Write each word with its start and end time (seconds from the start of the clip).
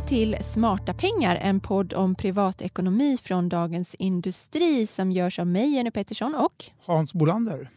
välkomna 0.00 0.08
till 0.08 0.44
Smarta 0.44 0.94
pengar, 0.94 1.36
en 1.36 1.60
podd 1.60 1.94
om 1.94 2.14
privatekonomi 2.14 3.16
från 3.22 3.48
Dagens 3.48 3.94
Industri 3.94 4.86
som 4.86 5.12
görs 5.12 5.38
av 5.38 5.46
mig, 5.46 5.74
Jenny 5.74 5.90
Pettersson 5.90 6.34
och 6.34 6.64
Hans 6.86 7.14
Bolander. 7.14 7.70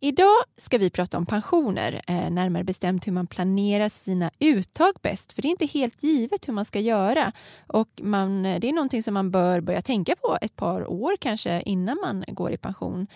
Idag 0.00 0.36
ska 0.56 0.78
vi 0.78 0.90
prata 0.90 1.18
om 1.18 1.26
pensioner, 1.26 2.02
eh, 2.06 2.30
närmare 2.30 2.64
bestämt 2.64 3.06
hur 3.06 3.12
man 3.12 3.26
planerar 3.26 3.88
sina 3.88 4.30
uttag 4.38 4.92
bäst. 5.02 5.32
För 5.32 5.42
det 5.42 5.48
är 5.48 5.50
inte 5.50 5.66
helt 5.66 6.02
givet 6.02 6.48
hur 6.48 6.52
man 6.52 6.64
ska 6.64 6.80
göra. 6.80 7.32
Och 7.66 7.88
man, 8.02 8.42
det 8.42 8.64
är 8.68 8.72
någonting 8.72 9.02
som 9.02 9.14
man 9.14 9.30
bör 9.30 9.60
börja 9.60 9.82
tänka 9.82 10.14
på 10.16 10.38
ett 10.40 10.56
par 10.56 10.90
år 10.90 11.16
kanske 11.20 11.62
innan 11.66 11.98
man 12.02 12.24
går 12.28 12.52
i 12.52 12.56
pension. 12.56 13.06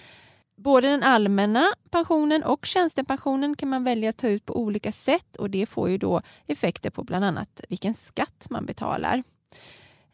Både 0.56 0.88
den 0.88 1.02
allmänna 1.02 1.66
pensionen 1.90 2.42
och 2.42 2.66
tjänstepensionen 2.66 3.56
kan 3.56 3.68
man 3.68 3.84
välja 3.84 4.10
att 4.10 4.16
ta 4.16 4.28
ut 4.28 4.46
på 4.46 4.56
olika 4.56 4.92
sätt 4.92 5.36
och 5.36 5.50
det 5.50 5.66
får 5.66 5.90
ju 5.90 5.98
då 5.98 6.22
effekter 6.46 6.90
på 6.90 7.04
bland 7.04 7.24
annat 7.24 7.60
vilken 7.68 7.94
skatt 7.94 8.46
man 8.50 8.66
betalar. 8.66 9.22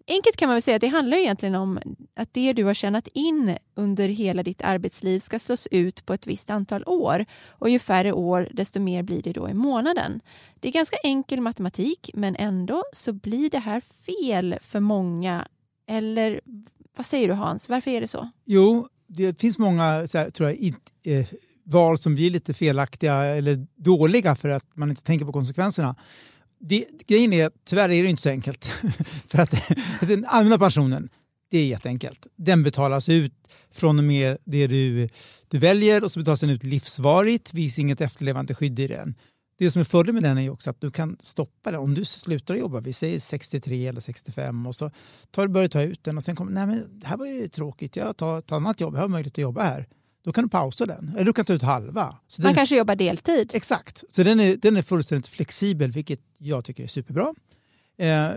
Enkelt 0.06 0.36
kan 0.36 0.48
man 0.48 0.54
väl 0.54 0.62
säga 0.62 0.74
att 0.74 0.80
det 0.80 0.88
handlar 0.88 1.16
egentligen 1.16 1.54
om 1.54 1.80
att 2.16 2.34
det 2.34 2.52
du 2.52 2.64
har 2.64 2.74
tjänat 2.74 3.08
in 3.14 3.56
under 3.74 4.08
hela 4.08 4.42
ditt 4.42 4.62
arbetsliv 4.62 5.20
ska 5.20 5.38
slås 5.38 5.68
ut 5.70 6.06
på 6.06 6.14
ett 6.14 6.26
visst 6.26 6.50
antal 6.50 6.84
år. 6.86 7.26
Och 7.48 7.70
ju 7.70 7.78
färre 7.78 8.12
år, 8.12 8.48
desto 8.52 8.80
mer 8.80 9.02
blir 9.02 9.22
det 9.22 9.32
då 9.32 9.48
i 9.48 9.54
månaden. 9.54 10.20
Det 10.60 10.68
är 10.68 10.72
ganska 10.72 10.96
enkel 11.04 11.40
matematik, 11.40 12.10
men 12.14 12.36
ändå 12.36 12.84
så 12.92 13.12
blir 13.12 13.50
det 13.50 13.58
här 13.58 13.80
fel 13.80 14.56
för 14.60 14.80
många. 14.80 15.48
Eller 15.86 16.40
vad 16.96 17.06
säger 17.06 17.28
du 17.28 17.34
Hans, 17.34 17.68
varför 17.68 17.90
är 17.90 18.00
det 18.00 18.08
så? 18.08 18.30
Jo, 18.44 18.88
det 19.12 19.40
finns 19.40 19.58
många 19.58 19.82
här, 19.82 20.30
tror 20.30 20.50
jag, 20.50 20.74
eh, 21.02 21.26
val 21.64 21.98
som 21.98 22.14
blir 22.14 22.30
lite 22.30 22.54
felaktiga 22.54 23.14
eller 23.24 23.66
dåliga 23.76 24.36
för 24.36 24.48
att 24.48 24.76
man 24.76 24.90
inte 24.90 25.02
tänker 25.02 25.26
på 25.26 25.32
konsekvenserna. 25.32 25.96
Det, 26.60 26.86
grejen 27.06 27.32
är, 27.32 27.50
tyvärr 27.64 27.90
är 27.90 28.02
det 28.02 28.08
inte 28.08 28.22
så 28.22 28.28
enkelt. 28.28 28.64
för 29.28 29.38
att 29.38 29.54
den 30.00 30.24
allmänna 30.28 30.58
pensionen, 30.58 31.08
det 31.50 31.58
är 31.58 31.66
jätteenkelt. 31.66 32.26
Den 32.36 32.62
betalas 32.62 33.08
ut 33.08 33.32
från 33.70 33.98
och 33.98 34.04
med 34.04 34.36
det 34.44 34.66
du, 34.66 35.08
du 35.48 35.58
väljer 35.58 36.04
och 36.04 36.10
så 36.10 36.20
betalas 36.20 36.40
den 36.40 36.50
ut 36.50 36.62
livsvarigt. 36.62 37.50
Det 37.52 37.56
finns 37.56 37.78
inget 37.78 38.00
efterlevandeskydd 38.00 38.78
i 38.78 38.86
den. 38.86 39.14
Det 39.60 39.70
som 39.70 39.80
är 39.80 39.84
fördelen 39.84 40.14
med 40.14 40.22
den 40.22 40.38
är 40.38 40.50
också 40.50 40.70
att 40.70 40.80
du 40.80 40.90
kan 40.90 41.16
stoppa 41.20 41.70
det. 41.70 41.78
Om 41.78 41.94
du 41.94 42.04
slutar 42.04 42.54
jobba, 42.54 42.80
vi 42.80 42.92
säger 42.92 43.18
63 43.18 43.86
eller 43.86 44.00
65 44.00 44.66
och 44.66 44.74
så 44.74 44.90
tar, 45.30 45.48
börjar 45.48 45.68
du 45.68 45.72
ta 45.72 45.82
ut 45.82 46.04
den 46.04 46.16
och 46.16 46.22
sen 46.22 46.36
kommer 46.36 46.52
nej 46.52 46.66
men 46.66 47.00
det 47.00 47.06
här 47.06 47.16
var 47.16 47.26
ju 47.26 47.48
tråkigt, 47.48 47.96
jag 47.96 48.16
tar 48.16 48.38
ett 48.38 48.52
annat 48.52 48.80
jobb, 48.80 48.94
jag 48.94 49.00
har 49.00 49.08
möjlighet 49.08 49.34
att 49.34 49.38
jobba 49.38 49.62
här. 49.62 49.86
Då 50.24 50.32
kan 50.32 50.44
du 50.44 50.50
pausa 50.50 50.86
den, 50.86 51.12
eller 51.14 51.24
du 51.24 51.32
kan 51.32 51.44
ta 51.44 51.52
ut 51.52 51.62
halva. 51.62 52.16
Så 52.26 52.42
Man 52.42 52.46
den, 52.46 52.54
kanske 52.54 52.76
jobbar 52.76 52.96
deltid. 52.96 53.50
Exakt, 53.54 54.04
så 54.10 54.22
den 54.22 54.40
är, 54.40 54.56
den 54.56 54.76
är 54.76 54.82
fullständigt 54.82 55.26
flexibel 55.26 55.92
vilket 55.92 56.20
jag 56.38 56.64
tycker 56.64 56.82
är 56.82 56.88
superbra. 56.88 57.34
Eh, 57.98 58.28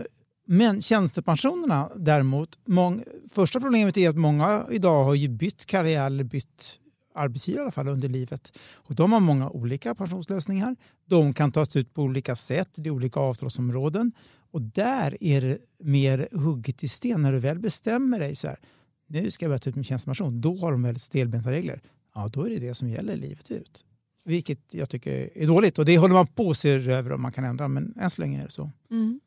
men 0.46 0.80
tjänstepensionerna 0.80 1.90
däremot, 1.96 2.58
mång, 2.66 3.04
första 3.34 3.60
problemet 3.60 3.96
är 3.96 4.08
att 4.08 4.16
många 4.16 4.66
idag 4.70 5.04
har 5.04 5.14
ju 5.14 5.28
bytt 5.28 5.66
karriär 5.66 6.06
eller 6.06 6.24
bytt 6.24 6.80
arbetsgivare 7.14 7.60
i 7.60 7.62
alla 7.62 7.70
fall 7.70 7.88
under 7.88 8.08
livet. 8.08 8.58
Och 8.74 8.94
de 8.94 9.12
har 9.12 9.20
många 9.20 9.50
olika 9.50 9.94
pensionslösningar. 9.94 10.76
De 11.06 11.32
kan 11.32 11.52
tas 11.52 11.76
ut 11.76 11.94
på 11.94 12.02
olika 12.02 12.36
sätt 12.36 12.78
i 12.78 12.90
olika 12.90 13.20
avtalsområden. 13.20 14.12
Och 14.50 14.62
där 14.62 15.22
är 15.24 15.40
det 15.40 15.58
mer 15.78 16.28
hugget 16.32 16.84
i 16.84 16.88
sten 16.88 17.22
när 17.22 17.32
du 17.32 17.38
väl 17.38 17.58
bestämmer 17.58 18.18
dig. 18.18 18.36
så 18.36 18.48
här, 18.48 18.58
Nu 19.06 19.30
ska 19.30 19.44
jag 19.44 19.50
börja 19.50 19.58
ta 19.58 19.70
ut 19.70 19.76
min 19.76 19.84
tjänstepension. 19.84 20.40
Då 20.40 20.56
har 20.56 20.72
de 20.72 20.82
väldigt 20.82 21.02
stelbenta 21.02 21.50
regler. 21.50 21.80
Ja, 22.14 22.28
då 22.32 22.46
är 22.46 22.50
det 22.50 22.58
det 22.58 22.74
som 22.74 22.88
gäller 22.88 23.16
livet 23.16 23.50
ut. 23.50 23.84
Vilket 24.24 24.58
jag 24.70 24.90
tycker 24.90 25.30
är 25.34 25.46
dåligt 25.46 25.78
och 25.78 25.84
det 25.84 25.98
håller 25.98 26.14
man 26.14 26.26
på 26.26 26.50
att 26.50 26.56
se 26.56 26.70
över 26.70 27.12
om 27.12 27.22
man 27.22 27.32
kan 27.32 27.44
ändra 27.44 27.68
men 27.68 27.94
än 28.00 28.10
så 28.10 28.22
länge 28.22 28.40
är 28.40 28.44
det 28.44 28.50
så. 28.50 28.70
Mm. 28.90 29.20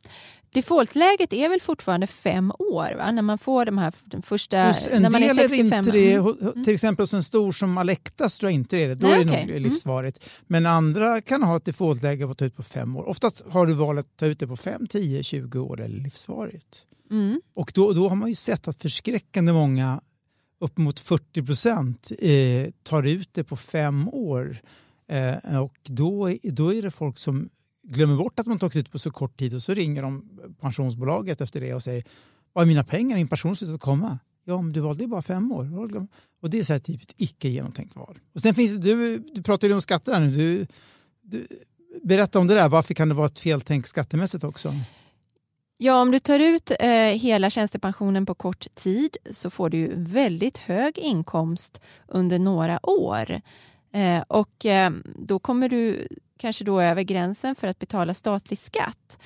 Defaultläget 0.54 1.34
är 1.34 1.50
väl 1.50 1.62
fortfarande 1.62 2.08
fem 2.08 2.52
år 2.60 2.96
va? 2.98 3.12
när 3.12 3.22
man 3.22 3.38
får 3.38 3.66
de 3.66 3.78
här 3.78 3.94
den 4.06 4.22
första... 4.22 4.68
Hos 4.68 4.88
en 4.88 5.02
när 5.02 5.10
man 5.10 5.22
del 5.22 5.40
är 5.40 5.50
65. 5.50 5.72
är 5.72 5.78
inte 5.78 5.92
det. 5.92 6.14
Mm. 6.14 6.64
Till 6.64 6.74
exempel 6.74 7.04
hos 7.04 7.14
en 7.14 7.24
stor 7.24 7.52
som 7.52 7.78
Alectas 7.78 8.38
tror 8.40 8.52
jag 8.52 8.56
inte 8.56 8.76
det 8.76 8.84
är 8.84 8.88
det. 8.88 8.96
Då 8.96 9.08
Nej, 9.08 9.22
är 9.22 9.26
det 9.26 9.32
okay. 9.32 9.46
nog 9.46 9.62
livsvarigt. 9.62 10.18
Mm. 10.18 10.44
Men 10.48 10.66
andra 10.66 11.22
kan 11.22 11.44
ha 11.44 11.58
ett 11.58 11.66
defaultläge 11.66 12.26
på 12.26 12.32
att 12.32 12.38
ta 12.38 12.46
ut 12.46 12.56
på 12.56 12.64
fem 12.64 12.96
år. 12.96 13.10
Oftast 13.10 13.46
har 13.50 13.66
du 13.66 13.74
valet 13.74 14.06
att 14.06 14.18
ta 14.18 14.26
ut 14.26 14.40
det 14.40 14.48
på 14.48 14.58
fem, 14.58 14.88
tio, 14.88 15.24
tjugo 15.24 15.60
år 15.60 15.82
eller 15.82 15.98
livsvarigt. 15.98 16.86
Mm. 17.12 17.42
Och 17.54 17.72
då, 17.76 17.94
då 17.94 18.10
har 18.10 18.16
man 18.16 18.30
ju 18.30 18.36
sett 18.36 18.68
att 18.68 18.82
förskräckande 18.82 19.54
många 19.54 20.02
upp 20.60 20.78
mot 20.78 21.00
40 21.00 21.46
procent 21.46 22.12
eh, 22.20 22.72
tar 22.84 23.04
ut 23.04 23.30
det 23.34 23.44
på 23.44 23.56
fem 23.56 24.10
år. 24.10 24.58
Eh, 25.08 25.62
och 25.62 25.78
då, 25.84 26.34
då 26.44 26.74
är 26.74 26.82
det 26.82 26.92
folk 26.92 27.18
som 27.18 27.50
glömmer 27.84 28.16
bort 28.16 28.40
att 28.40 28.46
man 28.46 28.60
tagit 28.60 28.76
ut 28.76 28.92
på 28.92 29.00
så 29.00 29.12
kort 29.12 29.38
tid 29.38 29.54
och 29.54 29.64
så 29.64 29.74
ringer 29.74 30.02
de 30.02 30.30
pensionsbolaget 30.62 31.42
efter 31.42 31.62
det 31.62 31.74
och 31.74 31.84
säger 31.84 32.04
Var 32.54 32.62
är 32.62 32.66
mina 32.66 32.84
pengar? 32.84 33.18
Min 33.18 33.28
pension 33.28 33.50
har 33.50 33.56
slutat 33.56 33.82
komma. 33.82 34.20
Ja, 34.46 34.62
men 34.62 34.74
du 34.74 34.80
valde 34.80 35.08
bara 35.08 35.22
fem 35.22 35.52
år. 35.52 36.08
Och 36.42 36.50
det 36.50 36.60
är 36.60 36.64
så 36.64 36.74
här 36.74 36.80
typ 36.80 37.02
ett 37.02 37.14
icke 37.18 37.50
genomtänkt 37.50 37.96
val. 37.96 38.20
Och 38.34 38.42
sen 38.42 38.54
finns 38.54 38.72
det, 38.72 38.78
du, 38.78 39.18
du 39.18 39.44
pratar 39.44 39.68
ju 39.68 39.74
om 39.74 39.82
skatter 39.82 40.14
här 40.14 40.20
nu. 40.20 40.32
Du, 40.32 40.68
du, 41.22 41.48
berätta 42.04 42.40
om 42.40 42.48
det 42.48 42.54
där. 42.54 42.70
Varför 42.70 42.94
kan 42.94 43.10
det 43.10 43.16
vara 43.16 43.28
ett 43.28 43.40
feltänk 43.40 43.88
skattemässigt 43.88 44.44
också? 44.44 44.76
Ja, 45.78 46.02
om 46.02 46.12
du 46.12 46.20
tar 46.20 46.40
ut 46.40 46.72
eh, 46.80 46.90
hela 46.98 47.50
tjänstepensionen 47.50 48.26
på 48.26 48.36
kort 48.36 48.76
tid 48.76 49.18
så 49.32 49.50
får 49.50 49.70
du 49.70 49.94
väldigt 49.96 50.58
hög 50.58 50.98
inkomst 50.98 51.82
under 52.08 52.40
några 52.40 52.90
år. 52.90 53.42
Eh, 53.92 54.24
och 54.28 54.66
eh, 54.66 54.92
då 55.16 55.40
kommer 55.40 55.70
du 55.70 56.08
kanske 56.38 56.64
då 56.64 56.82
över 56.82 57.04
gränsen 57.04 57.56
för 57.56 57.68
att 57.68 57.80
betala 57.80 58.14
statlig 58.14 58.60
skatt. 58.60 59.20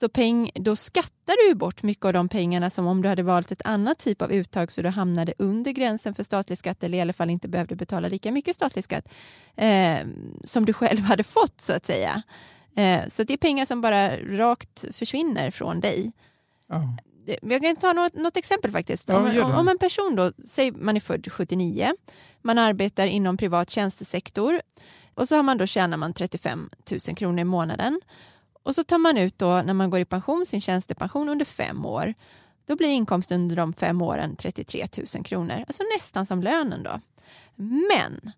Så 0.00 0.08
peng, 0.08 0.50
då 0.54 0.76
skattar 0.76 1.48
du 1.48 1.54
bort 1.54 1.82
mycket 1.82 2.04
av 2.04 2.12
de 2.12 2.28
pengarna 2.28 2.70
som 2.70 2.86
om 2.86 3.02
du 3.02 3.08
hade 3.08 3.22
valt 3.22 3.52
ett 3.52 3.62
annat 3.64 3.98
typ 3.98 4.22
av 4.22 4.32
uttag 4.32 4.72
så 4.72 4.82
du 4.82 4.88
hamnade 4.88 5.34
under 5.38 5.72
gränsen 5.72 6.14
för 6.14 6.22
statlig 6.22 6.58
skatt 6.58 6.84
eller 6.84 6.98
i 6.98 7.00
alla 7.00 7.12
fall 7.12 7.30
inte 7.30 7.48
behövde 7.48 7.76
betala 7.76 8.08
lika 8.08 8.32
mycket 8.32 8.56
statlig 8.56 8.84
skatt 8.84 9.08
eh, 9.56 9.98
som 10.44 10.64
du 10.64 10.72
själv 10.72 11.00
hade 11.00 11.22
fått 11.22 11.60
så 11.60 11.72
att 11.72 11.86
säga. 11.86 12.22
Eh, 12.76 13.08
så 13.08 13.24
det 13.24 13.32
är 13.32 13.36
pengar 13.36 13.64
som 13.64 13.80
bara 13.80 14.16
rakt 14.16 14.96
försvinner 14.96 15.50
från 15.50 15.80
dig. 15.80 16.12
Oh. 16.68 16.96
Jag 17.42 17.62
kan 17.62 17.76
ta 17.76 17.92
något, 17.92 18.14
något 18.14 18.36
exempel 18.36 18.70
faktiskt. 18.70 19.08
Ja, 19.08 19.44
om, 19.44 19.52
om, 19.54 19.68
en 19.68 19.78
person 19.78 20.16
då, 20.16 20.32
säg 20.46 20.72
man 20.72 20.96
är 20.96 21.00
född 21.00 21.32
79, 21.32 21.92
man 22.42 22.58
arbetar 22.58 23.06
inom 23.06 23.36
privat 23.36 23.70
tjänstesektor 23.70 24.60
och 25.14 25.28
så 25.28 25.36
har 25.36 25.42
man 25.42 25.58
då 25.58 25.66
tjänar 25.66 25.96
man 25.96 26.14
35 26.14 26.70
000 26.90 27.16
kronor 27.16 27.40
i 27.40 27.44
månaden. 27.44 28.00
Och 28.62 28.74
så 28.74 28.84
tar 28.84 28.98
man 28.98 29.18
ut 29.18 29.38
då 29.38 29.62
när 29.62 29.74
man 29.74 29.90
går 29.90 30.00
i 30.00 30.04
pension 30.04 30.46
sin 30.46 30.60
tjänstepension 30.60 31.28
under 31.28 31.44
fem 31.44 31.86
år. 31.86 32.14
Då 32.66 32.76
blir 32.76 32.88
inkomsten 32.88 33.40
under 33.40 33.56
de 33.56 33.72
fem 33.72 34.02
åren 34.02 34.36
33 34.36 34.86
000 35.14 35.24
kronor, 35.24 35.64
alltså 35.66 35.82
nästan 35.96 36.26
som 36.26 36.42
lönen 36.42 36.82
då. 36.82 37.00
Men 37.56 38.32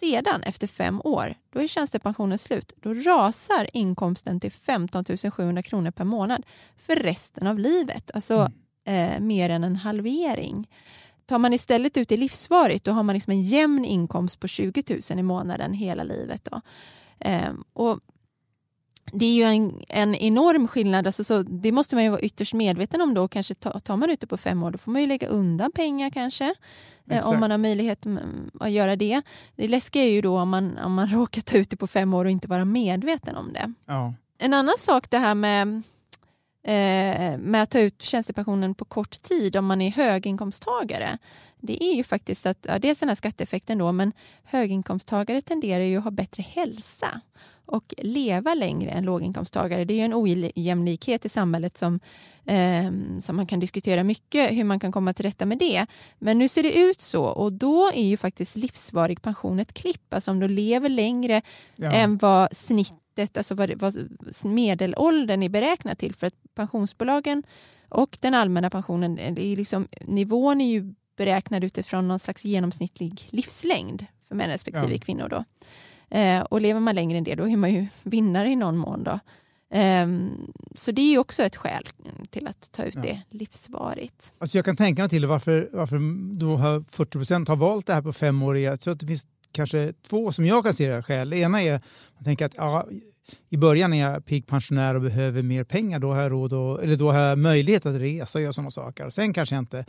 sedan 0.00 0.42
efter 0.42 0.66
fem 0.66 1.00
år, 1.04 1.34
då 1.52 1.60
är 1.60 1.66
tjänstepensionen 1.66 2.38
slut. 2.38 2.72
Då 2.80 2.94
rasar 2.94 3.68
inkomsten 3.72 4.40
till 4.40 4.52
15 4.52 5.04
700 5.30 5.62
kronor 5.62 5.90
per 5.90 6.04
månad 6.04 6.46
för 6.76 6.96
resten 6.96 7.46
av 7.46 7.58
livet. 7.58 8.10
Alltså 8.14 8.50
mm. 8.84 9.12
eh, 9.12 9.20
mer 9.20 9.50
än 9.50 9.64
en 9.64 9.76
halvering. 9.76 10.68
Tar 11.26 11.38
man 11.38 11.52
istället 11.52 11.96
ut 11.96 12.08
det 12.08 12.16
livsvarigt 12.16 12.84
då 12.84 12.92
har 12.92 13.02
man 13.02 13.14
liksom 13.14 13.30
en 13.30 13.42
jämn 13.42 13.84
inkomst 13.84 14.40
på 14.40 14.48
20 14.48 15.00
000 15.10 15.18
i 15.18 15.22
månaden 15.22 15.72
hela 15.72 16.04
livet. 16.04 16.48
Då. 16.50 16.60
Eh, 17.18 17.52
och 17.72 18.00
det 19.12 19.26
är 19.26 19.34
ju 19.34 19.42
en, 19.42 19.80
en 19.88 20.14
enorm 20.14 20.68
skillnad. 20.68 21.06
Alltså, 21.06 21.24
så 21.24 21.42
det 21.42 21.72
måste 21.72 21.96
man 21.96 22.04
ju 22.04 22.10
vara 22.10 22.20
ytterst 22.20 22.54
medveten 22.54 23.00
om. 23.00 23.14
då. 23.14 23.28
Kanske 23.28 23.54
ta, 23.54 23.80
tar 23.80 23.96
man 23.96 24.10
ut 24.10 24.20
det 24.20 24.26
på 24.26 24.36
fem 24.36 24.62
år 24.62 24.70
då 24.70 24.78
får 24.78 24.92
man 24.92 25.00
ju 25.00 25.08
lägga 25.08 25.28
undan 25.28 25.72
pengar 25.72 26.10
kanske. 26.10 26.54
Eh, 27.10 27.28
om 27.28 27.40
man 27.40 27.50
har 27.50 27.58
möjlighet 27.58 28.06
att 28.60 28.70
göra 28.70 28.96
det. 28.96 29.22
Det 29.56 29.68
läskiga 29.68 30.02
är 30.02 30.10
ju 30.10 30.20
då 30.20 30.38
om 30.38 30.48
man, 30.48 30.78
om 30.78 30.94
man 30.94 31.08
råkar 31.12 31.42
ta 31.42 31.56
ut 31.56 31.70
det 31.70 31.76
på 31.76 31.86
fem 31.86 32.14
år 32.14 32.24
och 32.24 32.30
inte 32.30 32.48
vara 32.48 32.64
medveten 32.64 33.36
om 33.36 33.52
det. 33.52 33.72
Ja. 33.86 34.14
En 34.38 34.54
annan 34.54 34.74
sak 34.78 35.10
det 35.10 35.18
här 35.18 35.34
med 35.34 35.82
eh, 36.66 37.38
med 37.38 37.62
att 37.62 37.70
ta 37.70 37.78
ut 37.78 38.02
tjänstepensionen 38.02 38.74
på 38.74 38.84
kort 38.84 39.22
tid 39.22 39.56
om 39.56 39.66
man 39.66 39.82
är 39.82 39.90
höginkomsttagare. 39.90 41.18
Det 41.60 41.84
är 41.84 41.94
ju 41.94 42.04
faktiskt 42.04 42.46
att, 42.46 42.66
ja, 42.68 42.78
dels 42.78 42.98
den 42.98 43.08
här 43.08 43.16
skatteeffekten 43.16 43.78
då, 43.78 43.92
men 43.92 44.12
höginkomsttagare 44.44 45.40
tenderar 45.40 45.84
ju 45.84 45.98
att 45.98 46.04
ha 46.04 46.10
bättre 46.10 46.42
hälsa 46.42 47.20
och 47.66 47.94
leva 47.98 48.54
längre 48.54 48.90
än 48.90 49.04
låginkomsttagare. 49.04 49.84
Det 49.84 49.94
är 49.94 49.98
ju 49.98 50.04
en 50.04 50.14
ojämlikhet 50.14 51.24
i 51.24 51.28
samhället 51.28 51.76
som, 51.76 52.00
eh, 52.44 52.90
som 53.20 53.36
man 53.36 53.46
kan 53.46 53.60
diskutera 53.60 54.04
mycket 54.04 54.50
hur 54.50 54.64
man 54.64 54.80
kan 54.80 54.92
komma 54.92 55.12
till 55.12 55.24
rätta 55.24 55.46
med 55.46 55.58
det. 55.58 55.86
Men 56.18 56.38
nu 56.38 56.48
ser 56.48 56.62
det 56.62 56.78
ut 56.78 57.00
så 57.00 57.24
och 57.24 57.52
då 57.52 57.90
är 57.94 58.06
ju 58.06 58.16
faktiskt 58.16 58.56
livsvarig 58.56 59.22
pension 59.22 59.58
ett 59.58 59.74
klipp. 59.74 60.14
Alltså 60.14 60.30
om 60.30 60.40
du 60.40 60.48
lever 60.48 60.88
längre 60.88 61.42
ja. 61.76 61.92
än 61.92 62.16
vad 62.16 62.56
snittet, 62.56 63.36
alltså 63.36 63.54
vad, 63.54 63.72
vad 63.74 63.94
medelåldern 64.44 65.42
är 65.42 65.48
beräknad 65.48 65.98
till. 65.98 66.14
För 66.14 66.26
att 66.26 66.34
pensionsbolagen 66.54 67.42
och 67.88 68.18
den 68.20 68.34
allmänna 68.34 68.70
pensionen, 68.70 69.18
är 69.18 69.56
liksom, 69.56 69.88
nivån 70.00 70.60
är 70.60 70.70
ju 70.70 70.94
beräknad 71.16 71.64
utifrån 71.64 72.08
någon 72.08 72.18
slags 72.18 72.44
genomsnittlig 72.44 73.28
livslängd 73.30 74.06
för 74.28 74.34
män 74.34 74.48
respektive 74.48 74.92
ja. 74.92 74.98
kvinnor. 74.98 75.28
Då. 75.28 75.44
Eh, 76.16 76.40
och 76.40 76.60
lever 76.60 76.80
man 76.80 76.94
längre 76.94 77.18
än 77.18 77.24
det, 77.24 77.34
då 77.34 77.48
är 77.48 77.56
man 77.56 77.72
ju 77.72 77.86
vinnare 78.02 78.48
i 78.48 78.56
någon 78.56 78.76
mån. 78.76 79.04
Då. 79.04 79.18
Um, 79.74 80.52
så 80.74 80.92
det 80.92 81.14
är 81.14 81.18
också 81.18 81.42
ett 81.42 81.56
skäl 81.56 81.82
till 82.30 82.46
att 82.46 82.72
ta 82.72 82.84
ut 82.84 82.94
ja. 82.94 83.02
det 83.02 83.22
livsvarigt. 83.30 84.32
Alltså 84.38 84.58
jag 84.58 84.64
kan 84.64 84.76
tänka 84.76 85.02
mig 85.02 85.08
till 85.08 85.26
varför, 85.26 85.68
varför 85.72 86.00
då 86.38 86.56
har 86.56 86.84
40 86.90 87.10
procent 87.10 87.48
har 87.48 87.56
valt 87.56 87.86
det 87.86 87.94
här 87.94 88.02
på 88.02 88.12
fem 88.12 88.42
år. 88.42 88.58
Jag 88.58 88.80
tror 88.80 88.94
att 88.94 89.00
det 89.00 89.06
finns 89.06 89.26
kanske 89.56 89.92
två 90.08 90.32
som 90.32 90.46
jag 90.46 90.64
kan 90.64 90.74
se 90.74 91.02
skäl. 91.02 91.30
Det 91.30 91.38
ena 91.38 91.62
är 91.62 91.74
att 91.74 91.82
man 92.14 92.24
tänker 92.24 92.46
att 92.46 92.54
ja, 92.56 92.86
i 93.48 93.56
början 93.56 93.92
är 93.92 94.10
jag 94.10 94.26
pigg 94.26 94.46
pensionär 94.46 94.94
och 94.94 95.02
behöver 95.02 95.42
mer 95.42 95.64
pengar. 95.64 95.98
Då 95.98 96.12
har 96.12 96.22
jag, 96.22 96.32
råd 96.32 96.52
och, 96.52 96.82
eller 96.82 96.96
då 96.96 97.12
har 97.12 97.18
jag 97.18 97.38
möjlighet 97.38 97.86
att 97.86 98.00
resa 98.00 98.38
och 98.38 98.42
göra 98.42 98.52
sådana 98.52 98.70
saker. 98.70 99.10
Sen 99.10 99.32
kanske 99.32 99.54
jag 99.54 99.62
inte 99.62 99.84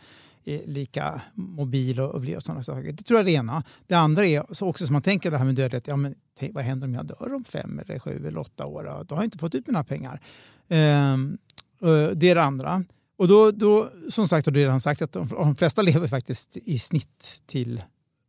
är 0.45 0.67
lika 0.67 1.21
mobil 1.33 1.99
och, 1.99 2.15
och 2.15 2.43
sådana 2.43 2.63
saker. 2.63 2.91
Det 2.91 3.03
tror 3.03 3.19
jag 3.19 3.21
är 3.21 3.31
det 3.31 3.37
ena. 3.37 3.63
Det 3.87 3.95
andra 3.95 4.25
är 4.25 4.45
så 4.51 4.67
också 4.67 4.85
som 4.85 4.93
man 4.93 5.01
tänker 5.01 5.31
det 5.31 5.37
här 5.37 5.45
med 5.45 5.55
dödlighet. 5.55 5.87
Ja, 5.87 5.95
men, 5.95 6.15
tänk, 6.39 6.55
vad 6.55 6.63
händer 6.63 6.87
om 6.87 6.93
jag 6.93 7.05
dör 7.05 7.33
om 7.33 7.43
fem, 7.43 7.79
eller 7.79 7.99
sju 7.99 8.27
eller 8.27 8.39
åtta 8.39 8.65
år? 8.65 8.83
Då 9.07 9.15
har 9.15 9.21
jag 9.21 9.27
inte 9.27 9.37
fått 9.37 9.55
ut 9.55 9.67
mina 9.67 9.83
pengar. 9.83 10.21
Ehm, 10.69 11.37
eh, 11.81 12.07
det 12.07 12.29
är 12.29 12.35
det 12.35 12.43
andra. 12.43 12.83
Och 13.17 13.27
då, 13.27 13.51
då 13.51 13.89
som 14.09 14.27
sagt 14.27 14.45
har 14.45 14.53
du 14.53 14.59
redan 14.59 14.81
sagt 14.81 15.01
att 15.01 15.11
de, 15.11 15.27
de 15.27 15.55
flesta 15.55 15.81
lever 15.81 16.07
faktiskt 16.07 16.57
i 16.57 16.79
snitt 16.79 17.41
till 17.45 17.81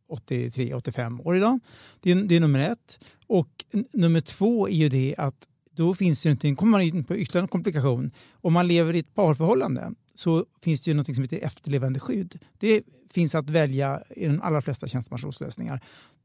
83-85 0.08 1.26
år 1.26 1.37
idag. 1.37 1.60
Det 2.00 2.10
är, 2.10 2.14
det 2.14 2.37
är 2.37 2.40
nummer 2.40 2.70
ett. 2.70 3.05
Och 3.26 3.64
nummer 3.93 4.20
två 4.20 4.69
är 4.69 4.72
ju 4.72 4.88
det 4.88 5.14
att 5.19 5.49
då 5.72 5.94
finns 5.94 6.22
det 6.22 6.31
inte, 6.31 6.55
kommer 6.55 6.70
man 6.70 6.81
in 6.81 7.05
på 7.05 7.16
ytterligare 7.16 7.44
en 7.44 7.49
komplikation. 7.49 8.10
Om 8.32 8.52
man 8.52 8.69
lever 8.69 8.94
i 8.94 8.99
ett 8.99 9.14
parförhållande 9.14 9.93
så 10.14 10.46
finns 10.62 10.81
det 10.81 10.90
ju 10.90 10.96
något 10.96 11.14
som 11.14 11.22
heter 11.25 11.38
efterlevandeskydd. 11.38 12.38
Det 12.58 12.82
finns 13.10 13.34
att 13.34 13.50
välja 13.50 14.02
i 14.16 14.26
de 14.26 14.40
allra 14.43 14.62
flesta 14.62 14.87
tjänstepensionslösningar. 14.87 15.81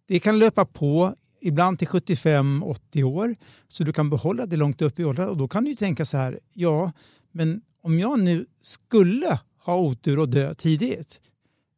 Det 0.06 0.20
kan 0.20 0.40
löpa 0.40 0.66
på 0.66 1.16
ibland 1.42 1.80
till 1.80 1.88
75-80 1.88 3.04
år 3.04 3.36
så 3.68 3.84
du 3.84 3.94
kan 3.94 4.10
behålla 4.10 4.46
det 4.46 4.56
långt 4.56 4.82
upp 4.82 5.00
i 5.00 5.06
åldrarna 5.06 5.30
och 5.30 5.38
då 5.38 5.48
kan 5.48 5.64
du 5.64 5.76
tänka 5.76 6.06
så 6.06 6.18
här, 6.18 6.40
ja, 6.54 6.92
men 7.32 7.62
om 7.82 8.00
jag 8.00 8.20
nu 8.20 8.46
skulle 8.62 9.40
ha 9.58 9.78
otur 9.78 10.20
och 10.20 10.30
dö 10.30 10.54
tidigt, 10.54 11.22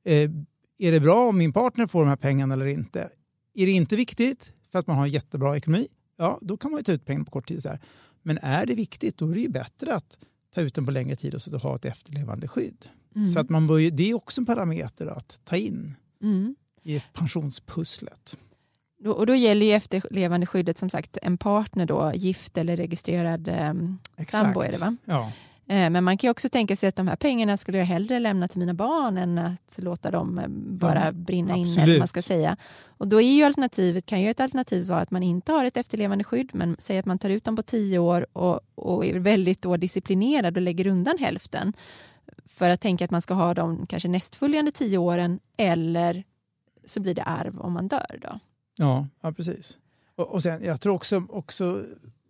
eh, 0.06 0.32
är 0.78 0.92
det 0.92 1.00
bra 1.00 1.30
om 1.30 1.38
min 1.38 1.54
partner 1.54 1.88
får 1.88 2.00
de 2.00 2.10
här 2.10 2.16
pengarna 2.16 2.54
eller 2.54 2.66
inte? 2.66 3.10
Är 3.54 3.66
det 3.66 3.72
inte 3.72 3.96
viktigt 3.96 4.54
för 4.72 4.80
att 4.80 4.88
man 4.88 4.98
har 4.98 5.08
jättebra 5.08 5.58
ekonomi? 5.58 5.88
Ja, 6.18 6.40
då 6.42 6.58
kan 6.58 6.72
man 6.72 6.80
ju 6.80 6.84
ta 6.84 6.92
ut 6.92 7.06
pengar 7.06 7.24
på 7.24 7.32
kort 7.32 7.48
tid. 7.48 7.62
Så 7.62 7.70
här. 7.70 7.80
Men 8.22 8.38
är 8.38 8.66
det 8.66 8.76
viktigt, 8.76 9.18
då 9.18 9.30
är 9.30 9.34
det 9.34 9.40
ju 9.40 9.50
bättre 9.50 9.96
att 9.96 10.18
ta 10.54 10.62
ut 10.62 10.76
den 10.76 10.86
på 10.86 10.92
längre 10.92 11.16
tid 11.16 11.36
och 11.36 11.42
så 11.42 11.58
ha 11.58 11.76
ett 11.76 11.86
efterlevande 11.86 12.48
skydd. 12.48 12.90
Mm. 13.16 13.28
Så 13.28 13.40
att 13.40 13.50
man 13.50 13.68
bör, 13.68 13.92
det 13.92 14.10
är 14.10 14.14
också 14.14 14.42
en 14.42 14.46
parameter 14.46 15.08
att 15.08 15.40
ta 15.44 15.56
in 15.56 15.96
mm. 16.22 16.56
i 16.84 17.04
pensionspusslet. 17.14 18.38
Och 19.06 19.26
då 19.26 19.36
gäller 19.36 19.66
ju 19.66 19.72
efterlevandeskyddet 19.72 20.78
som 20.78 20.90
sagt 20.90 21.18
en 21.22 21.38
partner 21.38 21.86
då, 21.86 22.12
gift 22.16 22.58
eller 22.58 22.78
registrerad 22.78 23.48
eh, 23.48 23.74
sambo. 24.30 24.62
Är 24.62 24.72
det, 24.72 24.78
va? 24.78 24.98
Ja. 25.06 25.32
Eh, 25.68 25.90
men 25.90 26.04
man 26.04 26.18
kan 26.18 26.30
också 26.30 26.50
tänka 26.50 26.76
sig 26.76 26.90
att 26.90 26.96
de 26.96 27.08
här 27.08 27.16
pengarna 27.16 27.58
skulle 27.58 27.78
jag 27.78 27.86
hellre 27.86 28.20
lämna 28.20 28.48
till 28.48 28.60
mina 28.60 28.74
barn 28.74 29.18
än 29.18 29.38
att 29.38 29.78
låta 29.78 30.12
dem 30.12 30.40
eh, 30.40 30.48
bara 30.80 31.12
brinna 31.12 31.56
in. 31.56 31.80
Eller 31.80 32.00
man 32.00 32.08
ska 32.08 32.22
säga. 32.22 32.58
Och 32.88 33.08
då 33.08 33.22
är 33.22 33.32
ju 33.32 33.44
alternativet, 33.44 34.06
kan 34.06 34.22
ju 34.22 34.30
ett 34.30 34.40
alternativ 34.40 34.86
vara 34.86 35.00
att 35.00 35.12
man 35.12 35.24
inte 35.24 35.52
har 35.52 35.66
ett 35.66 35.78
efterlevande 35.78 36.24
skydd 36.24 36.50
men 36.54 36.76
säg 36.80 36.98
att 36.98 37.06
man 37.06 37.20
tar 37.20 37.30
ut 37.30 37.44
dem 37.44 37.56
på 37.56 37.64
tio 37.64 38.00
år 38.00 38.28
och, 38.34 38.60
och 38.76 39.06
är 39.06 39.20
väldigt 39.20 39.62
då 39.62 39.78
disciplinerad 39.78 40.58
och 40.58 40.62
lägger 40.62 40.88
undan 40.88 41.18
hälften 41.18 41.74
för 42.46 42.70
att 42.70 42.82
tänka 42.82 43.06
att 43.06 43.12
man 43.12 43.22
ska 43.22 43.34
ha 43.34 43.54
dem 43.54 43.88
kanske 43.88 44.10
nästföljande 44.10 44.72
tio 44.72 44.98
åren 44.98 45.40
eller 45.58 46.24
så 46.86 47.00
blir 47.00 47.14
det 47.14 47.24
arv 47.24 47.60
om 47.60 47.74
man 47.74 47.88
dör. 47.88 48.20
Då. 48.22 48.40
Ja, 48.76 49.08
ja 49.22 49.32
precis. 49.32 49.78
Och, 50.16 50.28
och 50.28 50.44
sen, 50.44 50.64
jag 50.64 50.82
tror 50.82 50.94
också, 50.94 51.24
också 51.30 51.84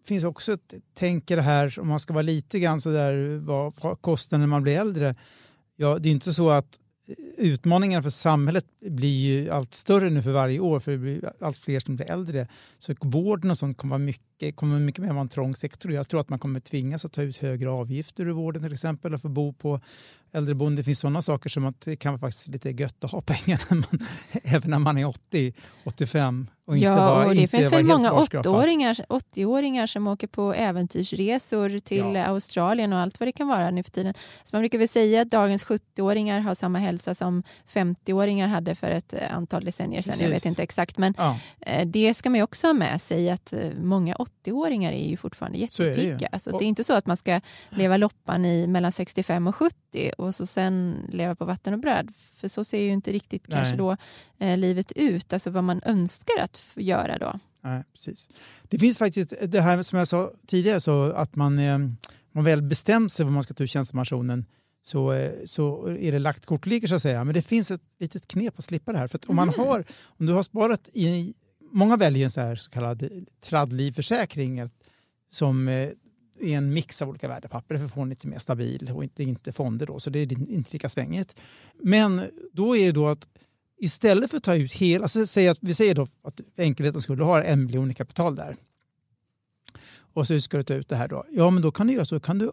finns 0.06 0.24
också 0.24 0.54
ett 0.54 0.74
tänk 0.94 1.32
i 1.32 1.36
det 1.36 1.42
här, 1.42 1.80
om 1.80 1.88
man 1.88 2.00
ska 2.00 2.14
vara 2.14 2.22
lite 2.22 2.60
grann 2.60 2.82
så 2.82 2.92
där, 2.92 3.38
vad 3.38 4.02
kostar 4.02 4.38
när 4.38 4.48
man 4.48 4.64
blir 4.64 4.80
äldre? 4.80 5.16
Ja, 5.76 5.98
det 6.00 6.10
är 6.10 6.12
inte 6.12 6.34
så 6.34 6.50
att 6.50 6.80
eh, 7.08 7.16
utmaningarna 7.38 8.04
för 8.04 8.10
samhället 8.10 8.66
blir 8.82 9.26
ju 9.26 9.50
allt 9.50 9.74
större 9.74 10.10
nu 10.10 10.22
för 10.22 10.32
varje 10.32 10.60
år 10.60 10.80
för 10.80 10.92
det 10.92 10.98
blir 10.98 11.32
allt 11.42 11.58
fler 11.58 11.80
som 11.80 11.96
blir 11.96 12.12
äldre. 12.12 12.48
Så 12.78 12.96
vården 13.02 13.52
och 13.52 13.58
sånt 13.58 13.78
kommer 13.78 13.90
vara 13.90 14.06
mycket, 14.06 14.56
kommer 14.56 14.80
mycket 14.80 15.02
mer 15.02 15.10
vara 15.10 15.22
en 15.22 15.30
trång 15.30 15.56
sektor. 15.56 15.92
Jag 15.92 16.08
tror 16.08 16.20
att 16.20 16.30
man 16.30 16.40
kommer 16.40 16.60
tvingas 16.60 17.06
att 17.06 17.14
ta 17.14 17.22
ut 17.22 17.38
högre 17.38 17.70
avgifter 17.70 18.26
ur 18.26 18.32
vården 18.32 18.64
till 18.64 18.74
exempel 18.74 19.14
och 19.14 19.22
få 19.22 19.30
bo 19.30 19.54
på 19.54 19.82
äldreboende. 20.36 20.80
Det 20.82 20.84
finns 20.84 21.00
sådana 21.00 21.22
saker 21.22 21.50
som 21.50 21.66
att 21.66 21.82
det 21.82 21.96
kan 21.96 22.14
vara 22.14 22.20
faktiskt 22.20 22.48
lite 22.48 22.70
gött 22.70 23.04
att 23.04 23.12
ha 23.12 23.22
pengar 23.22 23.62
när 23.70 23.78
man, 23.78 24.08
även 24.44 24.70
när 24.70 24.80
man 24.80 24.98
är 24.98 25.06
80, 25.06 25.54
85 25.84 26.48
och 26.68 26.76
inte 26.78 26.86
ja, 26.86 26.96
vara, 26.96 27.28
och 27.28 27.36
det 27.36 27.48
finns 27.48 27.72
väl 27.72 27.84
många 27.84 28.12
80-åringar 28.12 29.06
80 29.10 29.88
som 29.88 30.08
åker 30.08 30.28
på 30.28 30.54
äventyrsresor 30.54 31.80
till 31.80 32.16
ja. 32.16 32.26
Australien 32.26 32.94
och 32.94 33.00
allt 33.00 33.20
vad 33.20 33.28
det 33.28 33.32
kan 33.32 33.48
vara 33.48 33.72
nu 33.72 33.84
för 33.84 33.92
tiden. 33.92 34.14
Så 34.44 34.50
man 34.56 34.62
brukar 34.62 34.78
väl 34.78 34.88
säga 34.88 35.22
att 35.22 35.30
dagens 35.30 35.66
70-åringar 35.66 36.40
har 36.40 36.56
samma 36.56 36.80
hälsa 36.80 37.16
som 37.16 37.44
50-åringar 37.74 38.48
hade 38.48 38.76
för 38.76 38.92
ett 38.92 39.14
eh, 39.14 39.36
antal 39.36 39.66
decennier 39.66 40.02
sedan. 40.02 40.12
Precis. 40.12 40.24
Jag 40.26 40.30
vet 40.30 40.46
inte 40.46 40.64
exakt, 40.64 40.98
men 40.98 41.14
ja. 41.18 41.40
Eh, 41.60 41.88
det 41.88 42.14
ska 42.14 42.30
man 42.30 42.42
också 42.42 42.68
ha 42.68 42.74
med 42.74 43.02
sig 43.02 43.30
att 43.30 43.54
eh, 43.54 43.70
många 43.82 44.16
80-åringar 44.16 44.92
är 44.92 45.10
ju 45.10 45.18
fortfarande 45.18 45.58
jättepigga. 45.58 46.30
Så, 46.32 46.36
det, 46.36 46.40
så 46.40 46.58
det 46.58 46.66
är 46.66 46.68
inte 46.68 46.84
så 46.84 46.94
att 46.94 47.06
man 47.06 47.18
ska 47.18 47.42
leva 47.70 47.98
loppan 47.98 48.46
i 48.46 48.68
mellan 48.68 48.92
65 48.92 49.48
och 49.48 49.56
70 49.56 50.12
och 50.26 50.36
så 50.36 50.46
sen 50.46 51.06
leva 51.10 51.36
på 51.36 51.46
vatten 51.46 51.74
och 51.74 51.80
bröd. 51.80 52.12
För 52.16 52.48
så 52.48 52.64
ser 52.64 52.80
ju 52.80 52.90
inte 52.90 53.12
riktigt 53.12 53.48
Nej. 53.48 53.58
kanske 53.58 53.78
då 53.78 53.98
eh, 54.40 54.58
livet 54.58 54.92
ut, 54.92 55.34
alltså 55.34 55.50
vad 55.50 55.64
man 55.64 55.82
önskar 55.86 56.44
att 56.44 56.62
göra 56.76 57.18
då. 57.18 57.40
Nej, 57.62 57.84
precis. 57.94 58.30
Det 58.64 58.80
finns 58.80 58.98
faktiskt 58.98 59.34
det 59.42 59.62
här 59.62 59.82
som 59.82 60.00
jag 60.00 60.08
sa 60.08 60.32
tidigare, 60.48 60.82
så 60.82 61.04
att 61.04 61.36
man, 61.36 61.60
eh, 61.60 61.78
man 62.32 62.44
väl 62.44 62.62
bestämt 62.62 63.12
sig 63.12 63.26
vad 63.26 63.34
man 63.34 63.44
ska 63.44 63.54
ta 63.54 63.64
ut 63.64 63.70
tjänstepensionen 63.70 64.46
så, 64.84 65.12
eh, 65.14 65.32
så 65.46 65.88
är 65.88 66.12
det 66.12 66.20
lagt 66.20 66.46
kort 66.46 66.66
ligger 66.66 66.88
så 66.88 66.96
att 66.96 67.02
säga. 67.02 67.24
Men 67.24 67.34
det 67.34 67.42
finns 67.42 67.72
ett 67.72 67.82
litet 68.00 68.28
knep 68.28 68.60
att 68.60 68.66
slippa 68.66 68.92
det 68.92 68.98
här. 68.98 69.08
För 69.08 69.20
om, 69.28 69.36
man 69.36 69.50
mm. 69.50 69.68
har, 69.68 69.84
om 70.06 70.26
du 70.26 70.34
har 70.34 70.44
sparat 70.44 70.90
i... 70.94 71.34
Många 71.72 71.98
väljer 71.98 72.26
en 72.26 72.32
så, 72.32 72.42
här 72.42 72.56
så 72.56 72.72
kallad 72.72 73.10
tradlivförsäkring 73.42 74.70
som 75.32 75.68
i 76.40 76.54
en 76.54 76.74
mix 76.74 77.02
av 77.02 77.10
olika 77.10 77.28
värdepapper 77.28 77.78
för 77.78 77.86
att 77.86 77.94
få 77.94 78.00
den 78.00 78.10
lite 78.10 78.28
mer 78.28 78.40
stabil 78.40 78.92
och 78.96 79.04
inte, 79.04 79.24
inte 79.24 79.52
fonder. 79.52 79.86
Då, 79.86 80.00
så 80.00 80.10
det 80.10 80.20
är 80.20 80.50
inte 80.50 80.74
lika 80.74 80.90
svängigt. 80.90 81.36
Men 81.84 82.22
då 82.54 82.78
är 82.78 82.86
det 82.86 82.92
då 82.92 83.08
att 83.08 83.28
istället 83.78 84.30
för 84.30 84.38
att 84.38 84.44
ta 84.44 84.56
ut 84.56 84.74
hela... 84.74 85.04
Alltså 85.04 85.28
säg 85.28 85.48
att, 85.48 85.58
vi 85.62 85.74
säger 85.74 85.96
då 85.96 86.08
att 86.22 86.42
för 86.56 87.02
skulle 87.02 87.24
ha 87.24 87.44
en 87.44 87.66
miljon 87.66 87.92
i 87.92 87.94
kapital 87.94 88.36
där. 88.36 88.56
Och 89.98 90.28
så 90.28 90.42
ska 90.42 90.58
du 90.58 90.64
ta 90.64 90.74
ut 90.74 90.88
det 90.88 90.96
här 90.96 91.08
då. 91.08 91.26
Ja, 91.32 91.50
men 91.50 91.64
då 91.64 91.72
kan 91.72 91.88
du 91.88 91.94
göra 91.94 92.06
så. 92.06 92.20
Kan 92.20 92.38
du 92.38 92.52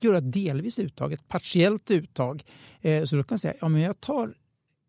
göra 0.00 0.20
delvis 0.20 0.78
uttag, 0.78 1.12
ett 1.12 1.28
partiellt 1.28 1.90
uttag. 1.90 2.44
Eh, 2.80 3.04
så 3.04 3.16
då 3.16 3.22
kan 3.22 3.36
du 3.36 3.40
säga, 3.40 3.54
ja 3.60 3.68
men 3.68 3.80
jag 3.80 4.00
tar 4.00 4.34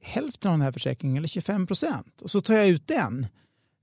hälften 0.01 0.51
av 0.51 0.57
den 0.57 0.65
här 0.65 0.71
försäkringen, 0.71 1.17
eller 1.17 1.27
25 1.27 1.67
procent, 1.67 2.21
och 2.21 2.31
så 2.31 2.41
tar 2.41 2.53
jag 2.53 2.67
ut 2.67 2.87
den 2.87 3.27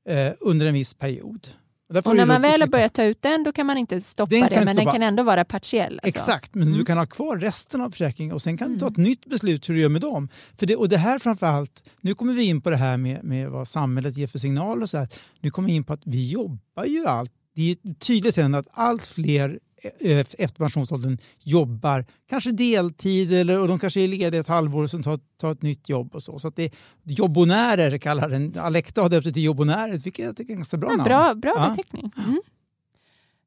eh, 0.09 0.33
under 0.41 0.67
en 0.67 0.75
viss 0.75 0.95
period. 0.95 1.49
Och, 1.89 2.07
och 2.07 2.17
när 2.17 2.27
man 2.27 2.43
väl 2.43 2.61
har 2.61 2.69
börjat 2.69 2.95
ta 2.95 3.05
ut 3.05 3.23
den 3.23 3.45
då 3.45 3.53
kan 3.53 3.67
man 3.67 3.79
inte 3.79 4.01
stoppa 4.01 4.31
den 4.31 4.49
det, 4.49 4.55
men 4.55 4.75
stoppa. 4.75 4.85
den 4.85 4.93
kan 4.93 5.03
ändå 5.03 5.23
vara 5.23 5.45
partiell. 5.45 5.93
Alltså. 5.93 6.09
Exakt, 6.09 6.55
men 6.55 6.69
mm. 6.69 6.79
du 6.79 6.85
kan 6.85 6.99
ha 6.99 7.07
kvar 7.07 7.37
resten 7.37 7.81
av 7.81 7.91
försäkringen 7.91 8.35
och 8.35 8.43
sen 8.43 8.59
kan 8.59 8.73
du 8.73 8.79
ta 8.79 8.87
mm. 8.87 8.93
ett 8.93 9.09
nytt 9.09 9.27
beslut 9.27 9.69
hur 9.69 9.75
du 9.75 9.81
gör 9.81 9.89
med 9.89 10.01
dem. 10.01 10.29
För 10.59 10.67
det, 10.67 10.77
och 10.77 10.89
det 10.89 10.97
här 10.97 11.19
framförallt, 11.19 11.91
nu 12.01 12.15
kommer 12.15 12.33
vi 12.33 12.45
in 12.45 12.61
på 12.61 12.71
det 12.71 12.77
här 12.77 12.97
med, 12.97 13.25
med 13.25 13.51
vad 13.51 13.69
samhället 13.69 14.17
ger 14.17 14.27
för 14.27 14.39
signaler 14.39 14.83
och 14.83 14.91
så 14.91 14.99
här. 14.99 15.09
Nu 15.41 15.51
kommer 15.51 15.69
vi 15.69 15.75
in 15.75 15.85
på 15.85 15.93
att 15.93 16.03
vi 16.05 16.31
jobbar 16.31 16.85
ju 16.85 17.07
allt. 17.07 17.33
Det 17.59 17.71
är 17.71 17.95
tydligt 17.95 18.39
att 18.39 18.69
allt 18.73 19.07
fler 19.07 19.59
Eh, 20.01 20.19
efter 20.19 20.59
pensionsåldern 20.59 21.19
jobbar 21.45 22.05
kanske 22.29 22.53
deltid 22.53 23.33
eller, 23.33 23.61
och 23.61 23.69
de 23.69 23.79
kanske 23.79 24.01
är 24.01 24.09
lediga 24.09 24.41
ett 24.41 24.47
halvår 24.47 24.83
och 24.83 24.91
sen 24.91 25.03
tar, 25.03 25.21
tar 25.41 25.53
ett 25.53 25.63
nytt 25.63 25.89
jobb. 25.89 26.15
och 26.15 26.23
så. 26.23 26.39
Så 26.39 26.51
det 26.51 26.65
är 26.65 26.71
jobbonärer 27.05 27.99
kallar 27.99 28.29
den. 28.29 28.55
Alekta 28.59 29.03
har 29.03 29.09
döpt 29.09 29.25
det 29.25 29.33
till 29.33 29.43
jobbonärer, 29.43 29.99
vilket 29.99 30.25
jag 30.25 30.37
tycker 30.37 30.53
är 30.53 30.57
ganska 30.57 30.77
bra 30.77 30.91
ja, 30.91 30.97
namn. 30.97 31.09
Bra, 31.09 31.35
bra 31.35 31.55
ja. 31.57 31.71
beteckning. 31.71 32.13
Mm. 32.17 32.41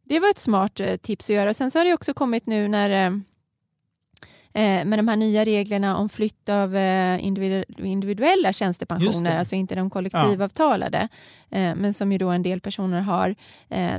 Det 0.05 0.19
var 0.19 0.29
ett 0.29 0.37
smart 0.37 0.79
eh, 0.79 0.95
tips 0.95 1.29
att 1.29 1.35
göra. 1.35 1.53
Sen 1.53 1.71
så 1.71 1.79
har 1.79 1.85
det 1.85 1.93
också 1.93 2.13
kommit 2.13 2.45
nu 2.45 2.67
när 2.67 3.21
eh, 4.53 4.81
Eh, 4.81 4.85
med 4.85 4.99
de 4.99 5.07
här 5.07 5.15
nya 5.15 5.45
reglerna 5.45 5.97
om 5.97 6.09
flytt 6.09 6.49
av 6.49 6.75
eh, 6.75 7.25
individuella 7.77 8.53
tjänstepensioner, 8.53 9.39
alltså 9.39 9.55
inte 9.55 9.75
de 9.75 9.89
kollektivavtalade, 9.89 11.07
ja. 11.49 11.57
Eh, 11.57 11.75
men 11.75 11.93
som 11.93 12.11
ju 12.11 12.17
då 12.17 12.29
en 12.29 12.43
del 12.43 12.59
personer 12.59 13.01
har. 13.01 13.35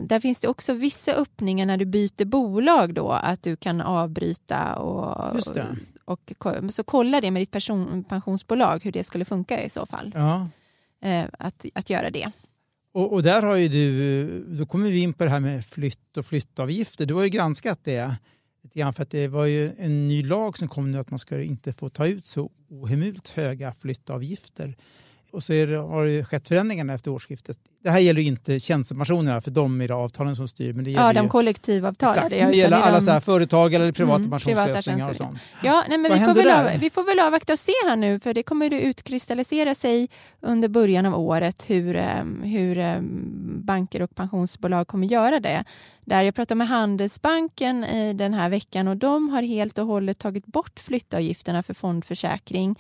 Där 0.02 0.21
finns 0.21 0.40
det 0.40 0.49
också 0.49 0.73
vissa 0.73 1.12
öppningar 1.12 1.66
när 1.66 1.76
du 1.76 1.85
byter 1.85 2.25
bolag 2.25 2.94
då, 2.94 3.11
att 3.11 3.42
du 3.42 3.56
kan 3.56 3.80
avbryta 3.80 4.76
och, 4.76 5.37
och 6.04 6.32
så 6.71 6.85
kolla 6.85 7.21
det 7.21 7.30
med 7.30 7.42
ditt 7.42 7.50
person, 7.50 8.04
pensionsbolag 8.04 8.85
hur 8.85 8.92
det 8.92 9.04
skulle 9.04 9.25
funka 9.25 9.62
i 9.62 9.68
så 9.68 9.87
fall. 9.87 10.12
Ja. 10.14 10.49
Att, 11.38 11.66
att 11.75 11.90
göra 11.90 12.11
det. 12.11 12.30
Och, 12.94 13.12
och, 13.12 13.23
där 13.23 13.42
har 13.42 13.56
ju 13.56 13.68
du, 13.68 14.44
då 14.59 14.66
kommer 14.66 14.90
vi 14.90 14.99
in 14.99 15.12
på 15.12 15.25
det 15.25 15.30
här 15.30 15.40
med 15.40 15.66
flytt 15.66 16.16
och 16.16 16.26
flyttavgifter. 16.26 17.06
Du 17.06 17.14
har 17.14 17.23
ju 17.23 17.28
granskat 17.28 17.80
det. 17.85 18.16
Lite 18.62 18.78
grann 18.78 18.92
för 18.92 19.02
att 19.02 19.11
det 19.11 19.28
var 19.28 19.47
ju 19.47 19.73
en 19.78 20.09
ny 20.09 20.23
lag 20.23 20.59
som 20.59 20.69
kom 20.69 20.90
nu 20.90 20.99
att 20.99 21.11
man 21.11 21.19
ska 21.19 21.42
inte 21.42 21.73
få 21.73 21.88
ta 21.88 22.07
ut 22.07 22.26
så 22.26 22.50
ohemult 22.69 23.28
höga 23.28 23.75
flyttavgifter 23.78 24.76
och 25.32 25.42
så 25.42 25.52
det, 25.52 25.76
har 25.76 26.04
det 26.04 26.24
skett 26.24 26.48
förändringar 26.48 26.94
efter 26.94 27.10
årsskiftet. 27.10 27.56
Det 27.82 27.90
här 27.90 27.98
gäller 27.98 28.22
inte 28.22 28.60
tjänstepensionerna, 28.60 29.40
för 29.40 29.50
de 29.50 29.80
är 29.80 29.88
det 29.88 29.94
avtalen 29.94 30.36
som 30.36 30.48
styr. 30.48 30.72
Men 30.72 30.84
det 30.84 30.90
gäller 30.90 31.06
ja, 31.06 31.12
de 31.12 31.24
ju, 31.24 31.28
kollektivavtalade. 31.30 32.18
Exakt, 32.18 32.52
det 32.52 32.56
gäller 32.56 32.76
alla 32.76 32.96
de... 32.96 33.00
så 33.00 33.10
här 33.10 33.20
företag 33.20 33.74
eller 33.74 33.92
privata 33.92 34.18
mm, 34.18 34.30
pensionslösningar 34.30 35.10
och 35.10 35.16
sånt. 35.16 35.38
Ja, 35.62 35.84
nej, 35.88 35.98
men 35.98 36.12
vi, 36.12 36.20
får 36.20 36.34
väl 36.34 36.50
av, 36.50 36.80
vi 36.80 36.90
får 36.90 37.04
väl 37.04 37.18
avvakta 37.18 37.52
och 37.52 37.58
se 37.58 37.72
här 37.88 37.96
nu, 37.96 38.20
för 38.20 38.34
det 38.34 38.42
kommer 38.42 38.66
att 38.66 38.82
utkristallisera 38.82 39.74
sig 39.74 40.08
under 40.40 40.68
början 40.68 41.06
av 41.06 41.14
året 41.14 41.70
hur, 41.70 41.96
ehm, 41.96 42.42
hur 42.42 42.78
ehm, 42.78 43.62
banker 43.64 44.02
och 44.02 44.14
pensionsbolag 44.14 44.86
kommer 44.88 45.06
göra 45.06 45.40
det. 45.40 45.64
Där 46.04 46.22
jag 46.22 46.34
pratade 46.34 46.58
med 46.58 46.68
Handelsbanken 46.68 47.84
i 47.84 48.12
den 48.12 48.34
här 48.34 48.48
veckan 48.48 48.88
och 48.88 48.96
de 48.96 49.28
har 49.28 49.42
helt 49.42 49.78
och 49.78 49.86
hållet 49.86 50.18
tagit 50.18 50.46
bort 50.46 50.80
flyttavgifterna 50.80 51.62
för 51.62 51.74
fondförsäkring. 51.74 52.76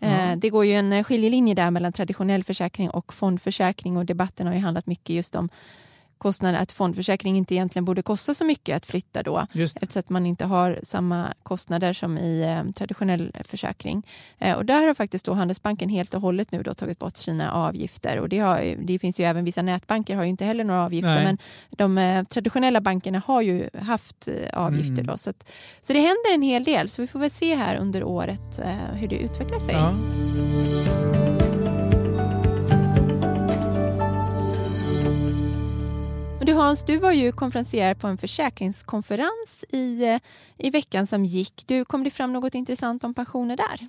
Mm. 0.00 0.40
Det 0.40 0.50
går 0.50 0.64
ju 0.64 0.72
en 0.72 0.92
eh, 0.92 1.04
skiljelinje 1.04 1.54
där 1.54 1.70
mellan 1.70 1.92
traditionell 1.92 2.44
försäkring 2.44 2.90
och 2.90 3.14
fondförsäkring 3.14 3.96
och 3.96 4.06
debatten 4.06 4.46
har 4.46 4.54
ju 4.54 4.60
handlat 4.60 4.86
mycket 4.86 5.16
just 5.16 5.34
om 5.34 5.48
kostnader, 6.20 6.58
att 6.58 6.72
fondförsäkring 6.72 7.36
inte 7.36 7.54
egentligen 7.54 7.84
borde 7.84 8.02
kosta 8.02 8.34
så 8.34 8.44
mycket 8.44 8.76
att 8.76 8.86
flytta 8.86 9.22
då 9.22 9.46
eftersom 9.54 10.00
att 10.00 10.08
man 10.08 10.26
inte 10.26 10.44
har 10.44 10.80
samma 10.82 11.34
kostnader 11.42 11.92
som 11.92 12.18
i 12.18 12.42
eh, 12.42 12.72
traditionell 12.72 13.32
försäkring. 13.44 14.06
Eh, 14.38 14.56
och 14.56 14.64
där 14.66 14.86
har 14.86 14.94
faktiskt 14.94 15.24
då 15.24 15.32
Handelsbanken 15.32 15.88
helt 15.88 16.14
och 16.14 16.20
hållet 16.20 16.52
nu 16.52 16.62
då 16.62 16.74
tagit 16.74 16.98
bort 16.98 17.16
sina 17.16 17.52
avgifter 17.52 18.18
och 18.18 18.28
det, 18.28 18.38
har, 18.38 18.76
det 18.78 18.98
finns 18.98 19.20
ju 19.20 19.24
även 19.24 19.44
vissa 19.44 19.62
nätbanker 19.62 20.16
har 20.16 20.22
ju 20.22 20.28
inte 20.28 20.44
heller 20.44 20.64
några 20.64 20.84
avgifter 20.84 21.14
Nej. 21.14 21.24
men 21.24 21.38
de 21.70 21.98
eh, 21.98 22.24
traditionella 22.24 22.80
bankerna 22.80 23.22
har 23.26 23.42
ju 23.42 23.68
haft 23.82 24.28
eh, 24.28 24.60
avgifter. 24.60 25.02
Mm. 25.02 25.06
Då, 25.06 25.16
så, 25.16 25.30
att, 25.30 25.50
så 25.80 25.92
det 25.92 26.00
händer 26.00 26.34
en 26.34 26.42
hel 26.42 26.64
del 26.64 26.88
så 26.88 27.02
vi 27.02 27.08
får 27.08 27.18
väl 27.18 27.30
se 27.30 27.54
här 27.54 27.76
under 27.76 28.04
året 28.04 28.58
eh, 28.58 28.94
hur 28.94 29.08
det 29.08 29.16
utvecklar 29.16 29.58
sig. 29.58 29.74
Ja. 29.74 29.94
Hans, 36.60 36.84
du 36.84 36.98
var 36.98 37.12
ju 37.12 37.32
konferencier 37.32 37.94
på 37.94 38.06
en 38.06 38.18
försäkringskonferens 38.18 39.64
i, 39.68 40.04
eh, 40.04 40.20
i 40.58 40.70
veckan 40.70 41.06
som 41.06 41.24
gick. 41.24 41.64
Du, 41.66 41.84
kom 41.84 42.04
det 42.04 42.10
fram 42.10 42.32
något 42.32 42.54
intressant 42.54 43.04
om 43.04 43.14
pensioner 43.14 43.56
där? 43.56 43.88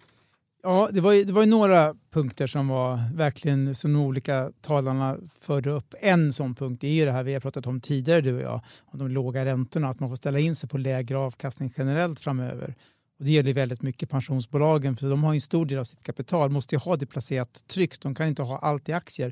Ja, 0.63 0.89
det 0.91 1.01
var, 1.01 1.13
ju, 1.13 1.23
det 1.23 1.33
var 1.33 1.43
ju 1.43 1.49
några 1.49 1.95
punkter 2.13 2.47
som 2.47 2.67
var 2.67 3.15
verkligen 3.15 3.75
som 3.75 3.93
de 3.93 3.99
olika 3.99 4.51
talarna 4.61 5.17
förde 5.41 5.69
upp. 5.69 5.93
En 5.99 6.33
sån 6.33 6.55
punkt 6.55 6.83
är 6.83 6.87
ju 6.87 7.05
det 7.05 7.11
här 7.11 7.23
vi 7.23 7.33
har 7.33 7.41
pratat 7.41 7.67
om 7.67 7.81
tidigare 7.81 8.21
du 8.21 8.35
och 8.35 8.41
jag, 8.41 8.61
om 8.85 8.99
de 8.99 9.07
låga 9.07 9.45
räntorna, 9.45 9.89
att 9.89 9.99
man 9.99 10.09
får 10.09 10.15
ställa 10.15 10.39
in 10.39 10.55
sig 10.55 10.69
på 10.69 10.77
lägre 10.77 11.17
avkastning 11.17 11.73
generellt 11.77 12.19
framöver. 12.19 12.75
Och 13.19 13.25
det 13.25 13.31
gäller 13.31 13.53
väldigt 13.53 13.81
mycket 13.81 14.09
pensionsbolagen 14.09 14.95
för 14.95 15.09
de 15.09 15.23
har 15.23 15.33
en 15.33 15.41
stor 15.41 15.65
del 15.65 15.79
av 15.79 15.83
sitt 15.83 16.03
kapital, 16.03 16.49
måste 16.49 16.75
ju 16.75 16.79
ha 16.79 16.95
det 16.95 17.05
placerat 17.05 17.63
tryggt. 17.67 18.01
De 18.01 18.15
kan 18.15 18.27
inte 18.27 18.41
ha 18.41 18.57
allt 18.57 18.89
i 18.89 18.93
aktier 18.93 19.27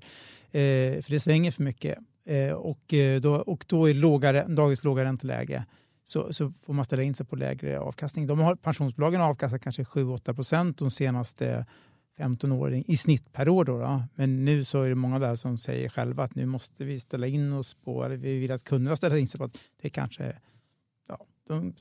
eh, 0.51 1.01
för 1.01 1.12
det 1.12 1.19
svänger 1.19 1.51
för 1.51 1.63
mycket. 1.63 1.98
Eh, 2.29 2.53
och, 2.53 2.93
eh, 2.93 3.21
då, 3.21 3.36
och 3.36 3.65
då 3.67 3.89
är 3.89 3.93
låga, 3.93 4.48
dagens 4.48 4.83
låga 4.83 5.03
ränteläge 5.03 5.65
så, 6.05 6.33
så 6.33 6.51
får 6.51 6.74
man 6.74 6.86
ställa 6.86 7.03
in 7.03 7.15
sig 7.15 7.25
på 7.25 7.36
lägre 7.36 7.79
avkastning. 7.79 8.27
De 8.27 8.39
har, 8.39 8.55
pensionsbolagen 8.55 9.21
har 9.21 9.29
avkastat 9.29 9.62
kanske 9.62 9.83
7-8 9.83 10.33
procent 10.33 10.77
de 10.77 10.91
senaste 10.91 11.65
15 12.17 12.51
åren 12.51 12.83
i 12.88 12.98
snitt 12.98 13.33
per 13.33 13.50
år. 13.50 13.65
Då, 13.65 13.79
då, 13.79 14.03
Men 14.15 14.45
nu 14.45 14.63
så 14.63 14.81
är 14.81 14.89
det 14.89 14.95
många 14.95 15.19
där 15.19 15.36
som 15.36 15.57
säger 15.57 15.89
själva 15.89 16.24
att 16.24 16.36
nu 16.36 16.45
måste 16.45 16.86
vi 16.86 17.00
ställa 17.00 17.27
in 17.27 17.53
oss 17.53 17.74
på, 17.74 18.03
eller 18.03 18.17
vi 18.17 18.39
vill 18.39 18.51
att 18.51 18.63
kunderna 18.63 18.95
ställer 18.95 19.17
in 19.17 19.27
sig 19.27 19.38
på 19.38 19.43
att 19.43 19.57
det 19.81 19.89
kanske 19.89 20.36
ja, 21.07 21.25
de, 21.48 21.74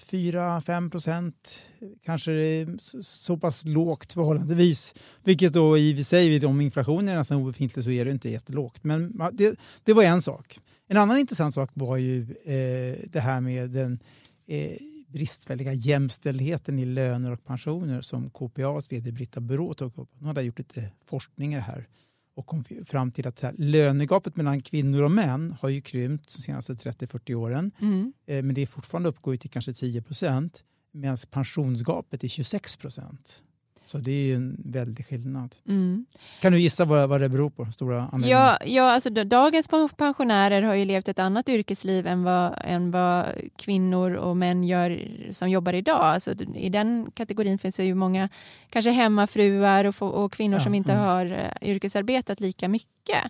4-5 0.00 0.90
procent, 0.90 1.66
kanske 2.04 2.66
så 3.02 3.36
pass 3.36 3.64
lågt 3.64 4.12
förhållandevis. 4.12 4.94
Vilket 5.24 5.52
då 5.52 5.78
i 5.78 6.04
sig, 6.04 6.46
om 6.46 6.60
inflationen 6.60 7.08
är 7.08 7.16
nästan 7.16 7.38
obefintlig 7.38 7.84
så 7.84 7.90
är 7.90 8.04
det 8.04 8.10
inte 8.10 8.30
jättelågt. 8.30 8.84
Men 8.84 9.20
det, 9.32 9.58
det 9.84 9.92
var 9.92 10.02
en 10.02 10.22
sak. 10.22 10.58
En 10.88 10.96
annan 10.96 11.18
intressant 11.18 11.54
sak 11.54 11.70
var 11.74 11.96
ju 11.96 12.20
eh, 12.22 12.98
det 13.06 13.20
här 13.20 13.40
med 13.40 13.70
den 13.70 13.98
eh, 14.46 14.76
bristfälliga 15.06 15.72
jämställdheten 15.72 16.78
i 16.78 16.84
löner 16.84 17.32
och 17.32 17.44
pensioner 17.44 18.00
som 18.00 18.30
KPAs 18.30 18.92
vd 18.92 19.12
Britta 19.12 19.40
Burå 19.40 19.74
tog 19.74 19.98
upp. 19.98 20.10
Hon 20.18 20.26
hade 20.26 20.42
gjort 20.42 20.58
lite 20.58 20.92
forskningar 21.06 21.60
här 21.60 21.86
och 22.34 22.46
kom 22.46 22.64
fram 22.86 23.12
till 23.12 23.26
att 23.26 23.40
här, 23.40 23.54
lönegapet 23.58 24.36
mellan 24.36 24.60
kvinnor 24.60 25.02
och 25.02 25.10
män 25.10 25.56
har 25.60 25.68
ju 25.68 25.80
krympt 25.80 26.36
de 26.36 26.42
senaste 26.42 26.74
30-40 26.74 27.34
åren. 27.34 27.70
Mm. 27.80 28.12
Eh, 28.26 28.42
men 28.42 28.54
det 28.54 28.62
är 28.62 28.66
fortfarande 28.66 29.08
uppgår 29.08 29.36
till 29.36 29.50
kanske 29.50 29.72
10 29.72 30.02
procent 30.02 30.64
medan 30.92 31.16
pensionsgapet 31.30 32.24
är 32.24 32.28
26 32.28 32.76
procent. 32.76 33.42
Så 33.84 33.98
det 33.98 34.10
är 34.10 34.24
ju 34.24 34.34
en 34.34 34.56
väldig 34.64 35.06
skillnad. 35.06 35.54
Mm. 35.68 36.06
Kan 36.40 36.52
du 36.52 36.60
gissa 36.60 36.84
vad, 36.84 37.08
vad 37.08 37.20
det 37.20 37.28
beror 37.28 37.50
på? 37.50 37.66
Stora 37.72 38.10
ja, 38.24 38.58
ja, 38.66 38.92
alltså 38.92 39.10
dagens 39.10 39.68
pensionärer 39.96 40.62
har 40.62 40.74
ju 40.74 40.84
levt 40.84 41.08
ett 41.08 41.18
annat 41.18 41.48
yrkesliv 41.48 42.06
än 42.06 42.22
vad, 42.22 42.54
än 42.64 42.90
vad 42.90 43.26
kvinnor 43.56 44.12
och 44.12 44.36
män 44.36 44.64
gör 44.64 45.08
som 45.32 45.50
jobbar 45.50 45.72
idag. 45.72 46.00
Alltså, 46.00 46.32
I 46.54 46.68
den 46.68 47.10
kategorin 47.14 47.58
finns 47.58 47.76
det 47.76 47.84
ju 47.84 47.94
många 47.94 48.28
kanske 48.70 48.90
hemmafruar 48.90 49.84
och, 49.84 50.02
och 50.02 50.32
kvinnor 50.32 50.58
ja, 50.58 50.64
som 50.64 50.74
inte 50.74 50.92
mm. 50.92 51.04
har 51.04 51.26
uh, 51.26 51.70
yrkesarbetat 51.70 52.40
lika 52.40 52.68
mycket. 52.68 53.24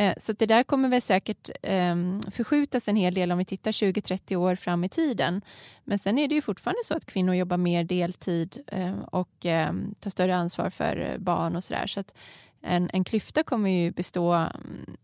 Uh, 0.00 0.12
så 0.16 0.32
det 0.32 0.46
där 0.46 0.62
kommer 0.62 0.88
väl 0.88 1.02
säkert 1.02 1.50
um, 1.92 2.22
förskjutas 2.30 2.88
en 2.88 2.96
hel 2.96 3.14
del 3.14 3.32
om 3.32 3.38
vi 3.38 3.44
tittar 3.44 3.72
20-30 3.72 4.36
år 4.36 4.56
fram 4.56 4.84
i 4.84 4.88
tiden. 4.88 5.42
Men 5.84 5.98
sen 5.98 6.18
är 6.18 6.28
det 6.28 6.34
ju 6.34 6.40
fortfarande 6.40 6.80
så 6.84 6.94
att 6.94 7.06
kvinnor 7.06 7.34
jobbar 7.34 7.56
mer 7.56 7.84
deltid 7.84 8.58
uh, 8.76 8.98
och 9.02 9.44
um, 9.44 9.94
ta 10.02 10.10
större 10.10 10.36
ansvar 10.36 10.70
för 10.70 10.96
eh, 10.96 11.18
barn 11.18 11.56
och 11.56 11.64
sådär. 11.64 11.86
Så 11.86 12.00
att 12.00 12.14
en, 12.62 12.90
en 12.92 13.04
klyfta 13.04 13.42
kommer 13.42 13.70
ju 13.70 13.90
bestå 13.90 14.32
mm, 14.32 14.96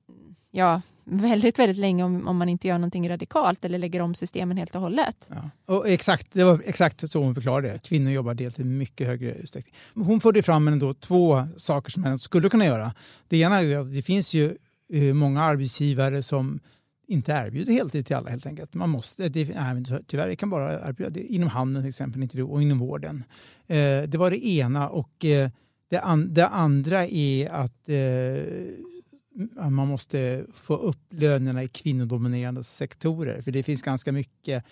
ja, 0.51 0.83
väldigt, 1.05 1.59
väldigt 1.59 1.79
länge 1.79 2.05
om, 2.05 2.29
om 2.29 2.37
man 2.37 2.49
inte 2.49 2.69
gör 2.69 2.79
någonting 2.79 3.09
radikalt 3.09 3.65
eller 3.65 3.79
lägger 3.79 4.01
om 4.01 4.15
systemen 4.15 4.57
helt 4.57 4.75
och 4.75 4.81
hållet. 4.81 5.31
Ja. 5.31 5.51
Och 5.75 5.89
exakt, 5.89 6.27
det 6.33 6.45
var 6.45 6.61
exakt 6.65 7.11
så 7.11 7.23
hon 7.23 7.35
förklarade 7.35 7.69
det. 7.69 7.89
Kvinnor 7.89 8.13
jobbar 8.13 8.35
deltid 8.35 8.67
i 8.67 8.69
mycket 8.69 9.07
högre 9.07 9.35
utsträckning. 9.35 9.75
Hon 9.95 10.21
förde 10.21 10.43
fram 10.43 10.69
ändå 10.69 10.95
två 10.95 11.49
saker 11.57 11.91
som 11.91 12.03
man 12.03 12.19
skulle 12.19 12.49
kunna 12.49 12.65
göra. 12.65 12.95
Det 13.29 13.37
ena 13.37 13.61
är 13.61 13.77
att 13.77 13.95
det 13.95 14.03
finns 14.03 14.35
ju 14.35 14.57
eh, 14.93 15.15
många 15.15 15.43
arbetsgivare 15.43 16.23
som 16.23 16.61
inte 17.09 17.33
erbjuder 17.33 17.73
heltid 17.73 18.07
till 18.07 18.17
alla 18.17 18.31
helt 18.31 18.47
enkelt. 18.47 18.75
Man 18.75 18.91
måste, 18.91 19.29
det, 19.29 19.55
nej, 19.55 19.85
tyvärr, 20.07 20.29
det 20.29 20.37
kan 20.37 20.51
bara 20.51 20.89
erbjuda 20.89 21.11
det 21.11 21.21
inom 21.21 21.49
handeln 21.49 21.85
till 21.85 21.89
exempel 21.89 22.23
inte 22.23 22.37
det, 22.37 22.43
och 22.43 22.63
inom 22.63 22.79
vården. 22.79 23.25
Eh, 23.67 24.03
det 24.03 24.15
var 24.15 24.31
det 24.31 24.47
ena 24.47 24.89
och 24.89 25.25
eh, 25.25 25.51
det, 25.89 26.01
an, 26.01 26.35
det, 26.35 26.47
andra 26.47 27.07
är 27.07 27.51
att 27.51 27.89
eh, 27.89 29.71
man 29.71 29.89
måste 29.89 30.47
få 30.55 30.77
upp 30.77 31.01
lönerna 31.11 31.63
i 31.63 31.69
kvinnodominerande 31.69 32.65
sektorer. 32.65 33.43
För 33.43 33.51
det 33.51 33.63
finns 33.63 33.83
ganska 33.83 34.13
mycket 34.13 34.65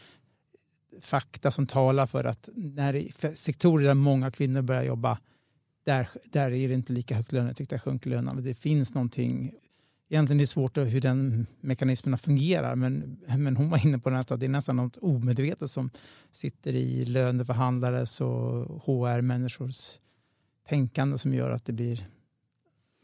fakta 1.00 1.50
som 1.50 1.66
talar 1.66 2.06
för 2.06 2.24
att 2.24 2.48
när 2.54 3.12
för 3.12 3.34
sektorer 3.34 3.86
där 3.86 3.94
många 3.94 4.30
kvinnor 4.30 4.62
börjar 4.62 4.84
jobba 4.84 5.18
där, 5.84 6.08
där 6.24 6.50
är 6.50 6.68
det 6.68 6.74
inte 6.74 6.92
lika 6.92 7.14
högt 7.14 7.32
lönetryck, 7.32 7.70
där 7.70 7.78
sjunker 7.78 8.10
lönerna. 8.10 8.40
Det 8.40 8.54
finns 8.54 8.94
någonting 8.94 9.54
egentligen 10.08 10.40
är 10.40 10.42
det 10.42 10.46
svårt 10.46 10.76
hur 10.76 11.00
den 11.00 11.46
mekanismerna 11.60 12.16
fungerar 12.16 12.76
men, 12.76 13.20
men 13.38 13.56
hon 13.56 13.68
var 13.68 13.86
inne 13.86 13.98
på 13.98 14.10
att 14.10 14.28
det 14.28 14.46
är 14.46 14.48
nästan 14.48 14.76
något 14.76 14.96
omedvetet 14.96 15.70
som 15.70 15.90
sitter 16.32 16.74
i 16.74 17.04
löneförhandlares 17.04 18.20
och 18.20 18.82
HR-människors 18.84 19.98
tänkande 20.68 21.18
som 21.18 21.34
gör 21.34 21.50
att 21.50 21.64
det 21.64 21.72
blir 21.72 22.06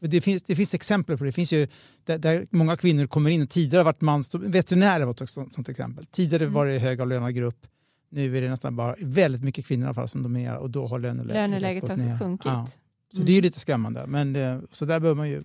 det 0.08 0.20
finns, 0.20 0.42
det 0.42 0.56
finns 0.56 0.74
exempel 0.74 1.18
på 1.18 1.24
det. 1.24 1.28
det 1.28 1.32
finns 1.32 1.52
ju, 1.52 1.68
där, 2.04 2.18
där 2.18 2.46
många 2.50 2.76
kvinnor 2.76 3.06
kommer 3.06 3.30
in 3.30 3.42
och 3.42 3.50
tidigare 3.50 3.80
har 3.80 3.84
varit 3.84 4.00
mans... 4.00 4.34
Veterinärer 4.34 5.04
var 5.04 5.22
ett 5.22 5.30
sånt, 5.30 5.52
sånt 5.52 5.68
exempel. 5.68 6.06
Tidigare 6.06 6.44
mm. 6.44 6.54
var 6.54 6.66
det 6.66 6.78
högavlönad 6.78 7.34
grupp. 7.34 7.66
Nu 8.10 8.36
är 8.36 8.42
det 8.42 8.50
nästan 8.50 8.76
bara 8.76 8.94
väldigt 8.98 9.42
mycket 9.42 9.66
kvinnor 9.66 9.84
i 9.84 9.86
alla 9.86 9.94
fall 9.94 10.08
som 10.08 10.22
dominerar 10.22 10.56
och 10.56 10.70
då 10.70 10.86
har 10.86 10.98
löneläget, 10.98 11.34
löneläget 11.34 11.88
har 11.88 12.18
sjunkit. 12.18 12.46
Ja. 12.46 12.66
Så 13.12 13.16
mm. 13.16 13.26
det 13.26 13.38
är 13.38 13.42
lite 13.42 13.60
skrämmande. 13.60 14.06
Men 14.06 14.32
det, 14.32 14.60
så 14.70 14.84
där 14.84 15.00
behöver 15.00 15.16
man 15.16 15.28
ju 15.28 15.44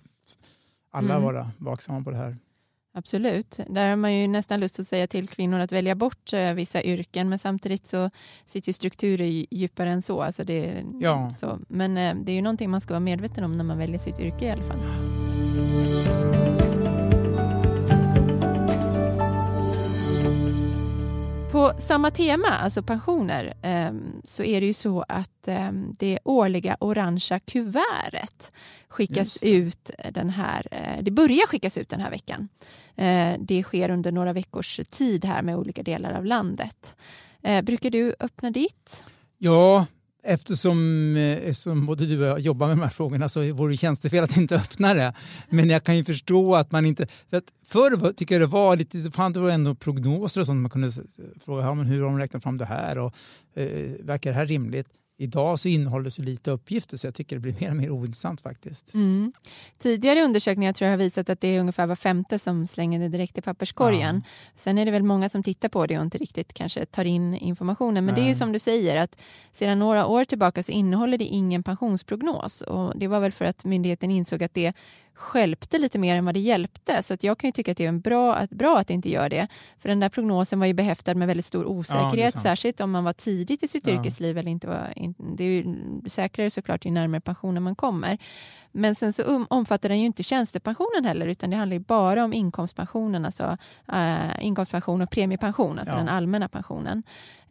alla 0.90 1.14
mm. 1.14 1.24
vara 1.24 1.50
vaksamma 1.58 2.02
på 2.02 2.10
det 2.10 2.16
här. 2.16 2.36
Absolut. 2.94 3.60
Där 3.68 3.88
har 3.88 3.96
man 3.96 4.14
ju 4.14 4.28
nästan 4.28 4.60
lust 4.60 4.80
att 4.80 4.86
säga 4.86 5.06
till 5.06 5.28
kvinnor 5.28 5.60
att 5.60 5.72
välja 5.72 5.94
bort 5.94 6.32
eh, 6.32 6.52
vissa 6.52 6.82
yrken 6.82 7.28
men 7.28 7.38
samtidigt 7.38 7.86
så 7.86 8.10
sitter 8.44 8.68
ju 8.68 8.72
strukturer 8.72 9.44
djupare 9.50 9.90
än 9.90 10.02
så. 10.02 10.22
Alltså 10.22 10.44
det, 10.44 10.84
ja. 11.00 11.32
så. 11.36 11.58
Men 11.68 11.98
eh, 11.98 12.14
det 12.14 12.32
är 12.32 12.36
ju 12.36 12.42
någonting 12.42 12.70
man 12.70 12.80
ska 12.80 12.94
vara 12.94 13.00
medveten 13.00 13.44
om 13.44 13.56
när 13.56 13.64
man 13.64 13.78
väljer 13.78 13.98
sitt 13.98 14.20
yrke 14.20 14.44
i 14.44 14.50
alla 14.50 14.62
fall. 14.62 14.78
På 21.52 21.72
samma 21.78 22.10
tema, 22.10 22.48
alltså 22.48 22.82
pensioner, 22.82 23.54
ehm, 23.62 24.20
så 24.24 24.42
är 24.42 24.60
det 24.60 24.66
ju 24.66 24.72
så 24.72 25.04
att 25.08 25.48
ehm, 25.48 25.94
det 25.98 26.18
årliga 26.24 26.76
orangea 26.80 27.40
kuvertet 27.40 28.52
skickas 28.88 29.42
ut 29.42 29.90
den 30.12 30.30
här, 30.30 30.66
eh, 30.70 31.02
det 31.02 31.10
börjar 31.10 31.46
skickas 31.46 31.78
ut 31.78 31.88
den 31.88 32.00
här 32.00 32.10
veckan. 32.10 32.48
Eh, 32.96 33.34
det 33.38 33.62
sker 33.62 33.90
under 33.90 34.12
några 34.12 34.32
veckors 34.32 34.80
tid 34.90 35.24
här 35.24 35.42
med 35.42 35.56
olika 35.56 35.82
delar 35.82 36.12
av 36.12 36.24
landet. 36.24 36.96
Eh, 37.42 37.62
brukar 37.62 37.90
du 37.90 38.14
öppna 38.20 38.50
ditt? 38.50 39.04
Ja, 39.38 39.86
Eftersom, 40.22 41.16
eh, 41.16 41.48
eftersom 41.48 41.86
både 41.86 42.06
du 42.06 42.20
och 42.20 42.26
jag 42.26 42.40
jobbar 42.40 42.66
med 42.66 42.76
de 42.76 42.82
här 42.82 42.90
frågorna 42.90 43.28
så 43.28 43.52
vore 43.52 43.72
det 43.72 43.76
tjänstefel 43.76 44.24
att 44.24 44.36
inte 44.36 44.56
öppna 44.56 44.94
det. 44.94 45.14
Men 45.48 45.70
jag 45.70 45.84
kan 45.84 45.96
ju 45.96 46.04
förstå 46.04 46.54
att 46.54 46.72
man 46.72 46.86
inte... 46.86 47.06
För 47.30 47.36
att 47.36 47.44
förr 47.66 48.12
tycker 48.12 48.34
jag 48.34 48.42
det 48.42 48.46
var 48.46 48.76
lite... 48.76 48.98
Det 48.98 49.10
fanns 49.10 49.36
ändå 49.36 49.74
prognoser 49.74 50.40
och 50.40 50.46
sånt. 50.46 50.60
Man 50.60 50.70
kunde 50.70 50.92
fråga 51.44 51.62
ja, 51.62 51.74
men 51.74 51.86
hur 51.86 52.02
har 52.02 52.08
de 52.08 52.18
räknat 52.18 52.42
fram 52.42 52.58
det 52.58 52.64
här 52.64 52.98
och 52.98 53.14
eh, 53.54 53.90
verkar 54.00 54.30
det 54.30 54.36
här 54.36 54.46
rimligt? 54.46 54.88
Idag 55.20 55.58
så 55.58 55.68
innehåller 55.68 56.04
det 56.04 56.10
så 56.10 56.22
lite 56.22 56.50
uppgifter 56.50 56.96
så 56.96 57.06
jag 57.06 57.14
tycker 57.14 57.36
det 57.36 57.40
blir 57.40 57.54
mer 57.60 57.70
och 57.70 57.76
mer 57.76 57.90
ointressant 57.90 58.40
faktiskt. 58.40 58.94
Mm. 58.94 59.32
Tidigare 59.78 60.22
undersökningar 60.22 60.72
tror 60.72 60.86
jag 60.86 60.92
har 60.92 60.98
visat 60.98 61.30
att 61.30 61.40
det 61.40 61.48
är 61.48 61.60
ungefär 61.60 61.86
var 61.86 61.96
femte 61.96 62.38
som 62.38 62.66
slänger 62.66 63.00
det 63.00 63.08
direkt 63.08 63.38
i 63.38 63.40
papperskorgen. 63.40 64.22
Ja. 64.24 64.30
Sen 64.54 64.78
är 64.78 64.84
det 64.84 64.90
väl 64.90 65.02
många 65.02 65.28
som 65.28 65.42
tittar 65.42 65.68
på 65.68 65.86
det 65.86 65.98
och 65.98 66.04
inte 66.04 66.18
riktigt 66.18 66.52
kanske 66.52 66.86
tar 66.86 67.04
in 67.04 67.34
informationen. 67.34 68.04
Men 68.04 68.14
Nej. 68.14 68.22
det 68.22 68.26
är 68.26 68.28
ju 68.28 68.34
som 68.34 68.52
du 68.52 68.58
säger 68.58 68.96
att 68.96 69.18
sedan 69.52 69.78
några 69.78 70.06
år 70.06 70.24
tillbaka 70.24 70.62
så 70.62 70.72
innehåller 70.72 71.18
det 71.18 71.24
ingen 71.24 71.62
pensionsprognos 71.62 72.60
och 72.60 72.98
det 72.98 73.06
var 73.06 73.20
väl 73.20 73.32
för 73.32 73.44
att 73.44 73.64
myndigheten 73.64 74.10
insåg 74.10 74.42
att 74.42 74.54
det 74.54 74.72
skälpte 75.18 75.78
lite 75.78 75.98
mer 75.98 76.16
än 76.16 76.24
vad 76.24 76.34
det 76.34 76.40
hjälpte. 76.40 77.02
Så 77.02 77.14
att 77.14 77.22
jag 77.22 77.38
kan 77.38 77.48
ju 77.48 77.52
tycka 77.52 77.70
att 77.70 77.76
det 77.76 77.84
är 77.84 77.88
en 77.88 78.00
bra, 78.00 78.46
bra 78.50 78.78
att 78.78 78.88
det 78.88 78.94
inte 78.94 79.10
gör 79.10 79.28
det. 79.28 79.48
För 79.78 79.88
den 79.88 80.00
där 80.00 80.08
prognosen 80.08 80.58
var 80.58 80.66
ju 80.66 80.74
behäftad 80.74 81.14
med 81.14 81.28
väldigt 81.28 81.46
stor 81.46 81.66
osäkerhet, 81.66 82.34
ja, 82.34 82.40
särskilt 82.40 82.80
om 82.80 82.90
man 82.90 83.04
var 83.04 83.12
tidigt 83.12 83.62
i 83.62 83.68
sitt 83.68 83.86
ja. 83.86 83.94
yrkesliv. 83.94 84.38
Eller 84.38 84.50
inte 84.50 84.66
var, 84.66 84.92
det 85.36 85.44
är 85.44 85.48
ju 85.48 85.76
säkrare 86.06 86.50
såklart 86.50 86.86
ju 86.86 86.90
närmare 86.90 87.20
pensionen 87.20 87.62
man 87.62 87.76
kommer. 87.76 88.18
Men 88.72 88.94
sen 88.94 89.12
så 89.12 89.22
um, 89.22 89.46
omfattar 89.50 89.88
den 89.88 90.00
ju 90.00 90.06
inte 90.06 90.22
tjänstepensionen 90.22 91.04
heller 91.04 91.26
utan 91.26 91.50
det 91.50 91.56
handlar 91.56 91.74
ju 91.74 91.80
bara 91.80 92.24
om 92.24 92.32
inkomstpensionen, 92.32 93.24
alltså 93.24 93.56
uh, 93.92 94.44
inkomstpension 94.44 95.02
och 95.02 95.10
premiepension, 95.10 95.78
alltså 95.78 95.94
ja. 95.94 95.98
den 95.98 96.08
allmänna 96.08 96.48
pensionen. 96.48 97.02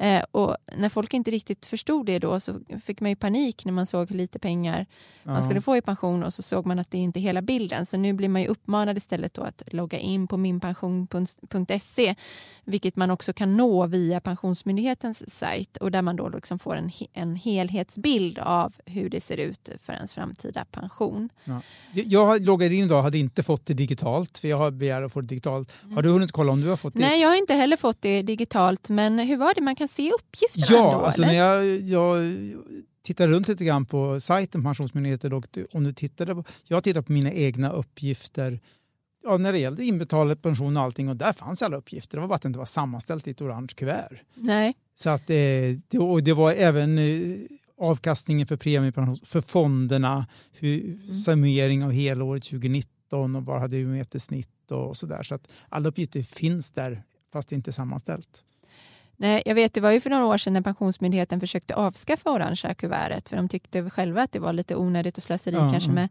Uh, 0.04 0.24
och 0.32 0.58
när 0.78 0.90
folk 0.90 1.14
inte 1.14 1.32
riktigt 1.32 1.66
förstod 1.66 2.06
det 2.06 2.20
då 2.20 2.40
så 2.40 2.60
fick 2.86 3.02
man 3.02 3.10
ju 3.10 3.16
panik 3.16 3.66
när 3.66 3.72
man 3.72 3.86
såg 3.86 4.10
hur 4.10 4.18
lite 4.18 4.40
pengar 4.40 4.86
ja. 5.24 5.32
man 5.32 5.44
skulle 5.44 5.62
få 5.62 5.78
i 5.78 5.82
pension 5.82 6.24
och 6.24 6.34
så 6.34 6.42
såg 6.42 6.66
man 6.66 6.80
att 6.80 6.92
det 6.92 6.98
inte 6.98 7.20
är 7.20 7.22
hela 7.22 7.42
bilden. 7.42 7.86
Så 7.86 7.98
nu 7.98 8.14
blir 8.14 8.30
man 8.30 8.42
ju 8.42 8.48
uppmanad 8.48 8.98
istället 8.98 9.34
då 9.34 9.42
att 9.42 9.64
logga 9.72 9.98
in 9.98 10.28
på 10.28 10.38
minpension.se 10.38 12.16
vilket 12.64 12.96
man 12.96 13.12
också 13.12 13.34
kan 13.34 13.58
nå 13.58 13.88
via 13.88 14.20
Pensionsmyndighetens 14.20 15.30
sajt 15.30 15.78
och 15.78 15.92
där 15.92 16.02
man 16.02 16.16
då 16.16 16.30
liksom 16.30 16.60
får 16.60 16.76
en, 16.76 16.92
en 17.14 17.36
helhetsbild 17.36 18.40
av 18.40 18.76
hur 18.86 19.10
det 19.10 19.22
ser 19.22 19.38
ut 19.38 19.70
för 19.82 19.94
ens 19.94 20.14
framtida 20.14 20.66
pension 20.66 21.07
information. 21.16 21.30
Ja. 21.94 22.04
Jag 22.06 22.42
loggade 22.42 22.76
in 22.76 22.86
idag 22.86 22.98
och 22.98 23.04
hade 23.04 23.18
inte 23.18 23.44
fått 23.44 23.66
det 23.66 23.74
digitalt, 23.74 24.38
för 24.38 24.48
jag 24.48 24.58
har 24.58 24.72
begärt 24.72 25.06
att 25.06 25.14
få 25.14 25.22
det 25.22 25.28
digitalt. 25.28 25.74
Har 25.94 26.02
du 26.02 26.10
hunnit 26.10 26.32
kolla 26.32 26.52
om 26.52 26.62
du 26.62 26.70
har 26.70 26.78
fått 26.78 26.94
det? 26.94 27.00
Nej, 27.00 27.22
jag 27.22 27.30
har 27.30 27.36
inte 27.36 27.54
heller 27.54 27.78
fått 27.78 28.02
det 28.02 28.22
digitalt, 28.22 28.90
men 28.90 29.20
hur 29.20 29.38
var 29.38 29.54
det? 29.56 29.62
Man 29.62 29.76
kan 29.76 29.88
se 29.88 30.12
uppgifterna 30.12 30.78
ja, 30.78 30.92
ändå? 30.92 31.06
Alltså, 31.06 31.22
när 31.22 31.34
jag, 31.34 31.66
jag 31.80 32.18
tittar 33.04 33.28
runt 33.28 33.48
lite 33.48 33.66
grann 33.66 33.86
på 33.86 34.20
sajten 34.20 34.64
Pensionsmyndigheten 34.64 35.34
och 35.34 35.58
om 35.72 35.84
du 35.84 35.94
tittade 35.94 36.36
på, 36.36 36.44
jag 36.68 36.84
tittar 36.84 37.02
på 37.02 37.12
mina 37.12 37.32
egna 37.32 37.72
uppgifter 37.72 38.60
ja, 39.24 39.38
när 39.38 39.54
det 39.54 39.60
gällde 39.60 39.86
inbetald 39.86 40.42
pension 40.42 40.78
och 40.78 40.84
allting 40.84 41.10
och 41.10 41.16
där 41.16 41.34
fanns 41.34 41.62
alla 41.62 41.78
uppgifter. 41.78 42.18
Det 42.18 42.22
var 42.22 42.28
bara 42.28 42.36
att 42.36 42.42
det 42.42 42.48
inte 42.48 42.60
var 42.60 42.66
sammanställt 42.66 43.28
i 43.28 43.32
ett 43.32 43.42
orange 43.42 43.68
kuvert. 43.76 44.22
Nej. 44.34 44.76
Så 44.96 45.10
att, 45.10 45.28
det, 45.28 45.78
och 46.00 46.24
det 46.24 46.34
var 46.34 46.52
även 46.52 46.98
eh, 46.98 47.38
avkastningen 47.78 48.48
för 48.48 48.58
premiepension 48.58 49.20
för 49.24 49.42
fonderna, 49.42 50.28
hur, 50.52 50.84
mm. 50.84 51.16
summering 51.16 51.84
av 51.84 51.92
helåret 51.92 52.44
2019 52.44 53.36
och 53.36 53.46
vad 53.46 53.60
hade 53.60 53.78
du 53.78 54.00
ett 54.00 54.24
snitt 54.24 54.72
och 54.72 54.98
så 54.98 55.06
där. 55.06 55.24
Så 55.24 55.36
att 55.36 55.48
alla 55.70 55.90
uppgifter 55.90 56.22
finns 56.22 56.72
där 56.72 57.04
fast 57.34 57.50
det 57.50 57.56
inte 57.56 57.70
är 57.70 57.74
sammanställt. 57.74 58.46
Nej, 59.20 59.44
jag 59.46 59.56
vet, 59.56 59.74
det 59.74 59.82
var 59.82 59.92
ju 59.92 60.00
för 60.00 60.10
några 60.10 60.26
år 60.26 60.38
sedan 60.38 60.54
när 60.54 60.62
Pensionsmyndigheten 60.62 61.40
försökte 61.40 61.76
avskaffa 61.76 62.32
orangea 62.32 62.74
kuvertet 62.74 63.30
för 63.30 63.36
de 63.38 63.50
tyckte 63.50 63.90
själva 63.90 64.22
att 64.22 64.32
det 64.32 64.40
var 64.40 64.54
lite 64.54 64.76
onödigt 64.76 65.18
och 65.18 65.24
slöseri 65.24 65.56
ja, 65.56 65.70
kanske 65.70 65.92
med, 65.92 66.10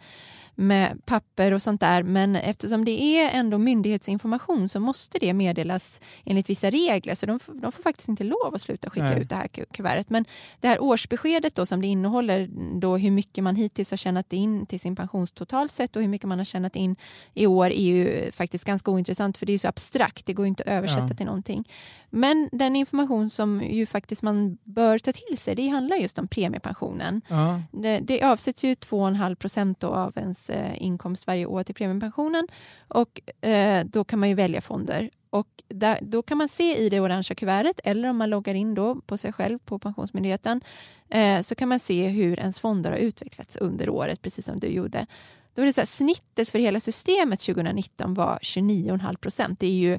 med 0.54 1.06
papper 1.06 1.54
och 1.54 1.62
sånt 1.62 1.80
där. 1.80 2.02
Men 2.02 2.36
eftersom 2.36 2.84
det 2.84 3.02
är 3.02 3.30
ändå 3.38 3.58
myndighetsinformation 3.58 4.68
så 4.68 4.80
måste 4.80 5.18
det 5.18 5.32
meddelas 5.32 6.00
enligt 6.24 6.50
vissa 6.50 6.70
regler 6.70 7.14
så 7.14 7.26
de, 7.26 7.38
de 7.46 7.72
får 7.72 7.82
faktiskt 7.82 8.08
inte 8.08 8.24
lov 8.24 8.54
att 8.54 8.60
sluta 8.60 8.90
skicka 8.90 9.04
Nej. 9.04 9.22
ut 9.22 9.28
det 9.28 9.36
här 9.36 9.48
kuvertet. 9.48 10.10
Men 10.10 10.24
det 10.60 10.68
här 10.68 10.82
årsbeskedet 10.82 11.54
då 11.54 11.66
som 11.66 11.80
det 11.80 11.86
innehåller 11.86 12.50
då 12.80 12.96
hur 12.96 13.10
mycket 13.10 13.44
man 13.44 13.56
hittills 13.56 13.90
har 13.90 13.96
tjänat 13.96 14.32
in 14.32 14.66
till 14.66 14.80
sin 14.80 14.96
pension 14.96 15.26
totalt 15.26 15.72
sett 15.72 15.96
och 15.96 16.02
hur 16.02 16.08
mycket 16.08 16.28
man 16.28 16.38
har 16.38 16.44
tjänat 16.44 16.76
in 16.76 16.96
i 17.34 17.46
år 17.46 17.66
är 17.66 17.82
ju 17.82 18.30
faktiskt 18.32 18.64
ganska 18.64 18.90
ointressant 18.90 19.38
för 19.38 19.46
det 19.46 19.52
är 19.52 19.58
så 19.58 19.68
abstrakt, 19.68 20.26
det 20.26 20.32
går 20.32 20.46
inte 20.46 20.62
att 20.62 20.68
översätta 20.68 21.06
ja. 21.10 21.16
till 21.16 21.26
någonting. 21.26 21.64
Men 22.10 22.48
den 22.52 22.76
information 23.00 23.30
som 23.30 23.62
ju 23.62 23.86
faktiskt 23.86 24.22
man 24.22 24.58
bör 24.64 24.98
ta 24.98 25.12
till 25.12 25.38
sig, 25.38 25.54
det 25.54 25.68
handlar 25.68 25.96
just 25.96 26.18
om 26.18 26.28
premiepensionen. 26.28 27.22
Ja. 27.28 27.62
Det, 27.72 27.98
det 27.98 28.22
avsätts 28.22 28.64
ju 28.64 28.74
2,5 28.74 29.34
procent 29.34 29.84
av 29.84 30.12
ens 30.16 30.50
eh, 30.50 30.82
inkomst 30.82 31.26
varje 31.26 31.46
år 31.46 31.62
till 31.62 31.74
premiepensionen 31.74 32.48
och 32.88 33.44
eh, 33.46 33.84
då 33.84 34.04
kan 34.04 34.18
man 34.18 34.28
ju 34.28 34.34
välja 34.34 34.60
fonder. 34.60 35.10
Och 35.30 35.48
där, 35.68 35.98
då 36.02 36.22
kan 36.22 36.38
man 36.38 36.48
se 36.48 36.76
i 36.76 36.88
det 36.88 37.00
orangea 37.00 37.34
kuvertet 37.34 37.80
eller 37.84 38.08
om 38.08 38.16
man 38.16 38.30
loggar 38.30 38.54
in 38.54 38.74
då 38.74 38.94
på 38.94 39.16
sig 39.16 39.32
själv 39.32 39.58
på 39.58 39.78
Pensionsmyndigheten 39.78 40.60
eh, 41.08 41.40
så 41.42 41.54
kan 41.54 41.68
man 41.68 41.80
se 41.80 42.08
hur 42.08 42.38
ens 42.38 42.60
fonder 42.60 42.90
har 42.90 42.98
utvecklats 42.98 43.56
under 43.56 43.88
året, 43.88 44.22
precis 44.22 44.44
som 44.44 44.60
du 44.60 44.66
gjorde. 44.66 45.06
Då 45.54 45.62
är 45.62 45.66
det 45.66 45.72
så 45.72 45.80
här, 45.80 45.86
snittet 45.86 46.48
för 46.48 46.58
hela 46.58 46.80
systemet 46.80 47.40
2019 47.40 48.14
var 48.14 48.38
29,5 48.42 49.16
procent. 49.16 49.60
Det 49.60 49.66
är 49.66 49.70
ju 49.70 49.98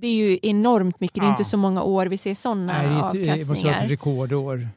det 0.00 0.06
är 0.06 0.14
ju 0.14 0.38
enormt 0.42 1.00
mycket. 1.00 1.20
Det 1.20 1.26
är 1.26 1.30
inte 1.30 1.44
så 1.44 1.56
många 1.56 1.82
år 1.82 2.06
vi 2.06 2.16
ser 2.16 2.34
sådana 2.34 3.02
avkastningar. 3.04 3.36
Det 3.36 3.44
vara 3.44 3.74
ett 3.74 3.90
rekordår. 3.90 4.68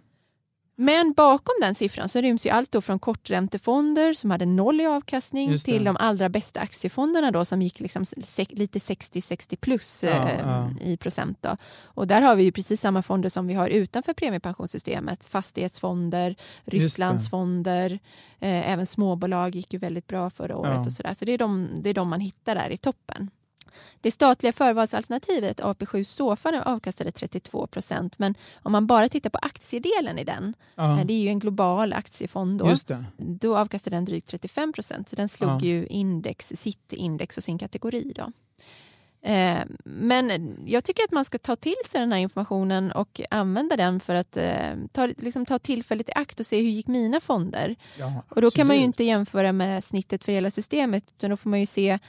Men 0.79 1.13
bakom 1.13 1.55
den 1.61 1.75
siffran 1.75 2.09
så 2.09 2.21
ryms 2.21 2.45
ju 2.45 2.49
allt 2.49 2.71
då 2.71 2.81
från 2.81 2.99
korträntefonder 2.99 4.13
som 4.13 4.31
hade 4.31 4.45
noll 4.45 4.81
i 4.81 4.85
avkastning 4.85 5.57
till 5.57 5.83
de 5.83 5.97
allra 5.99 6.29
bästa 6.29 6.59
aktiefonderna 6.59 7.31
då 7.31 7.45
som 7.45 7.61
gick 7.61 7.79
liksom 7.79 8.05
lite 8.49 8.79
60-60 8.79 9.55
plus 9.55 10.03
ja, 10.03 10.29
eh, 10.29 10.39
ja. 10.39 10.69
i 10.81 10.97
procent. 10.97 11.37
Då. 11.41 11.57
Och 11.83 12.07
där 12.07 12.21
har 12.21 12.35
vi 12.35 12.43
ju 12.43 12.51
precis 12.51 12.81
samma 12.81 13.01
fonder 13.01 13.29
som 13.29 13.47
vi 13.47 13.53
har 13.53 13.67
utanför 13.67 14.13
premiepensionssystemet. 14.13 15.25
Fastighetsfonder, 15.25 16.35
Rysslandsfonder, 16.65 17.99
eh, 18.39 18.71
även 18.71 18.85
småbolag 18.85 19.55
gick 19.55 19.73
ju 19.73 19.79
väldigt 19.79 20.07
bra 20.07 20.29
förra 20.29 20.57
året. 20.57 20.71
Ja. 20.73 20.85
och 20.85 20.91
så 20.91 21.03
där. 21.03 21.13
Så 21.13 21.25
det 21.25 21.31
är, 21.31 21.37
de, 21.37 21.69
det 21.77 21.89
är 21.89 21.93
de 21.93 22.09
man 22.09 22.19
hittar 22.19 22.55
där 22.55 22.69
i 22.69 22.77
toppen. 22.77 23.29
Det 24.01 24.11
statliga 24.11 24.53
förvalsalternativet 24.53 25.61
AP7 25.61 26.03
Sofa 26.03 26.63
avkastade 26.65 27.11
32 27.11 27.67
procent 27.67 28.19
men 28.19 28.35
om 28.63 28.71
man 28.71 28.87
bara 28.87 29.09
tittar 29.09 29.29
på 29.29 29.39
aktiedelen 29.41 30.19
i 30.19 30.23
den, 30.23 30.53
ja. 30.75 30.99
Eh, 30.99 31.05
det 31.05 31.13
är 31.13 31.19
ju 31.19 31.29
en 31.29 31.39
global 31.39 31.93
aktiefond 31.93 32.59
då, 32.59 32.73
då 33.17 33.57
avkastade 33.57 33.95
den 33.95 34.05
drygt 34.05 34.27
35 34.27 34.73
procent 34.73 35.09
så 35.09 35.15
den 35.15 35.29
slog 35.29 35.49
ja. 35.49 35.59
ju 35.59 35.87
index, 35.87 36.53
sitt 36.55 36.93
index 36.93 37.37
och 37.37 37.43
sin 37.43 37.57
kategori. 37.57 38.11
Då. 38.15 38.31
Eh, 39.21 39.59
men 39.83 40.55
jag 40.65 40.83
tycker 40.83 41.03
att 41.03 41.11
man 41.11 41.25
ska 41.25 41.37
ta 41.37 41.55
till 41.55 41.75
sig 41.85 41.99
den 41.99 42.11
här 42.11 42.19
informationen 42.19 42.91
och 42.91 43.21
använda 43.29 43.77
den 43.77 43.99
för 43.99 44.15
att 44.15 44.37
eh, 44.37 44.75
ta, 44.91 45.05
liksom 45.17 45.45
ta 45.45 45.59
tillfället 45.59 46.09
i 46.09 46.11
akt 46.15 46.39
och 46.39 46.45
se 46.45 46.61
hur 46.61 46.69
gick 46.69 46.87
mina 46.87 47.19
fonder. 47.19 47.75
Ja, 47.99 48.23
och 48.29 48.41
då 48.41 48.51
kan 48.51 48.67
man 48.67 48.75
ju 48.75 48.83
inte 48.83 49.03
jämföra 49.03 49.51
med 49.51 49.83
snittet 49.83 50.23
för 50.23 50.31
hela 50.31 50.51
systemet 50.51 51.03
utan 51.17 51.29
då 51.29 51.37
får 51.37 51.49
man 51.49 51.59
ju 51.59 51.65
se 51.65 51.99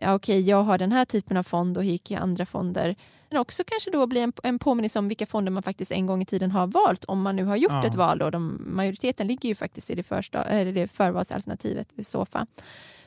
ja, 0.00 0.14
okej, 0.14 0.40
jag 0.40 0.62
har 0.62 0.78
den 0.78 0.92
här 0.92 1.04
typen 1.04 1.36
av 1.36 1.42
fond 1.42 1.78
och 1.78 1.84
gick 1.84 2.10
i 2.10 2.14
andra 2.14 2.46
fonder. 2.46 2.96
Men 3.30 3.38
också 3.40 3.62
kanske 3.66 3.90
då 3.90 4.06
bli 4.06 4.20
en, 4.20 4.32
en 4.42 4.58
påminnelse 4.58 4.98
om 4.98 5.08
vilka 5.08 5.26
fonder 5.26 5.52
man 5.52 5.62
faktiskt 5.62 5.92
en 5.92 6.06
gång 6.06 6.22
i 6.22 6.26
tiden 6.26 6.50
har 6.50 6.66
valt 6.66 7.04
om 7.04 7.22
man 7.22 7.36
nu 7.36 7.44
har 7.44 7.56
gjort 7.56 7.72
ja. 7.72 7.86
ett 7.86 7.94
val. 7.94 8.18
Då. 8.18 8.30
De, 8.30 8.62
majoriteten 8.66 9.26
ligger 9.26 9.48
ju 9.48 9.54
faktiskt 9.54 9.90
i 9.90 9.94
det, 9.94 10.02
första, 10.02 10.44
eller 10.44 10.72
det 10.72 10.88
förvalsalternativet 10.88 11.88
i 11.96 12.04
SOFA. 12.04 12.46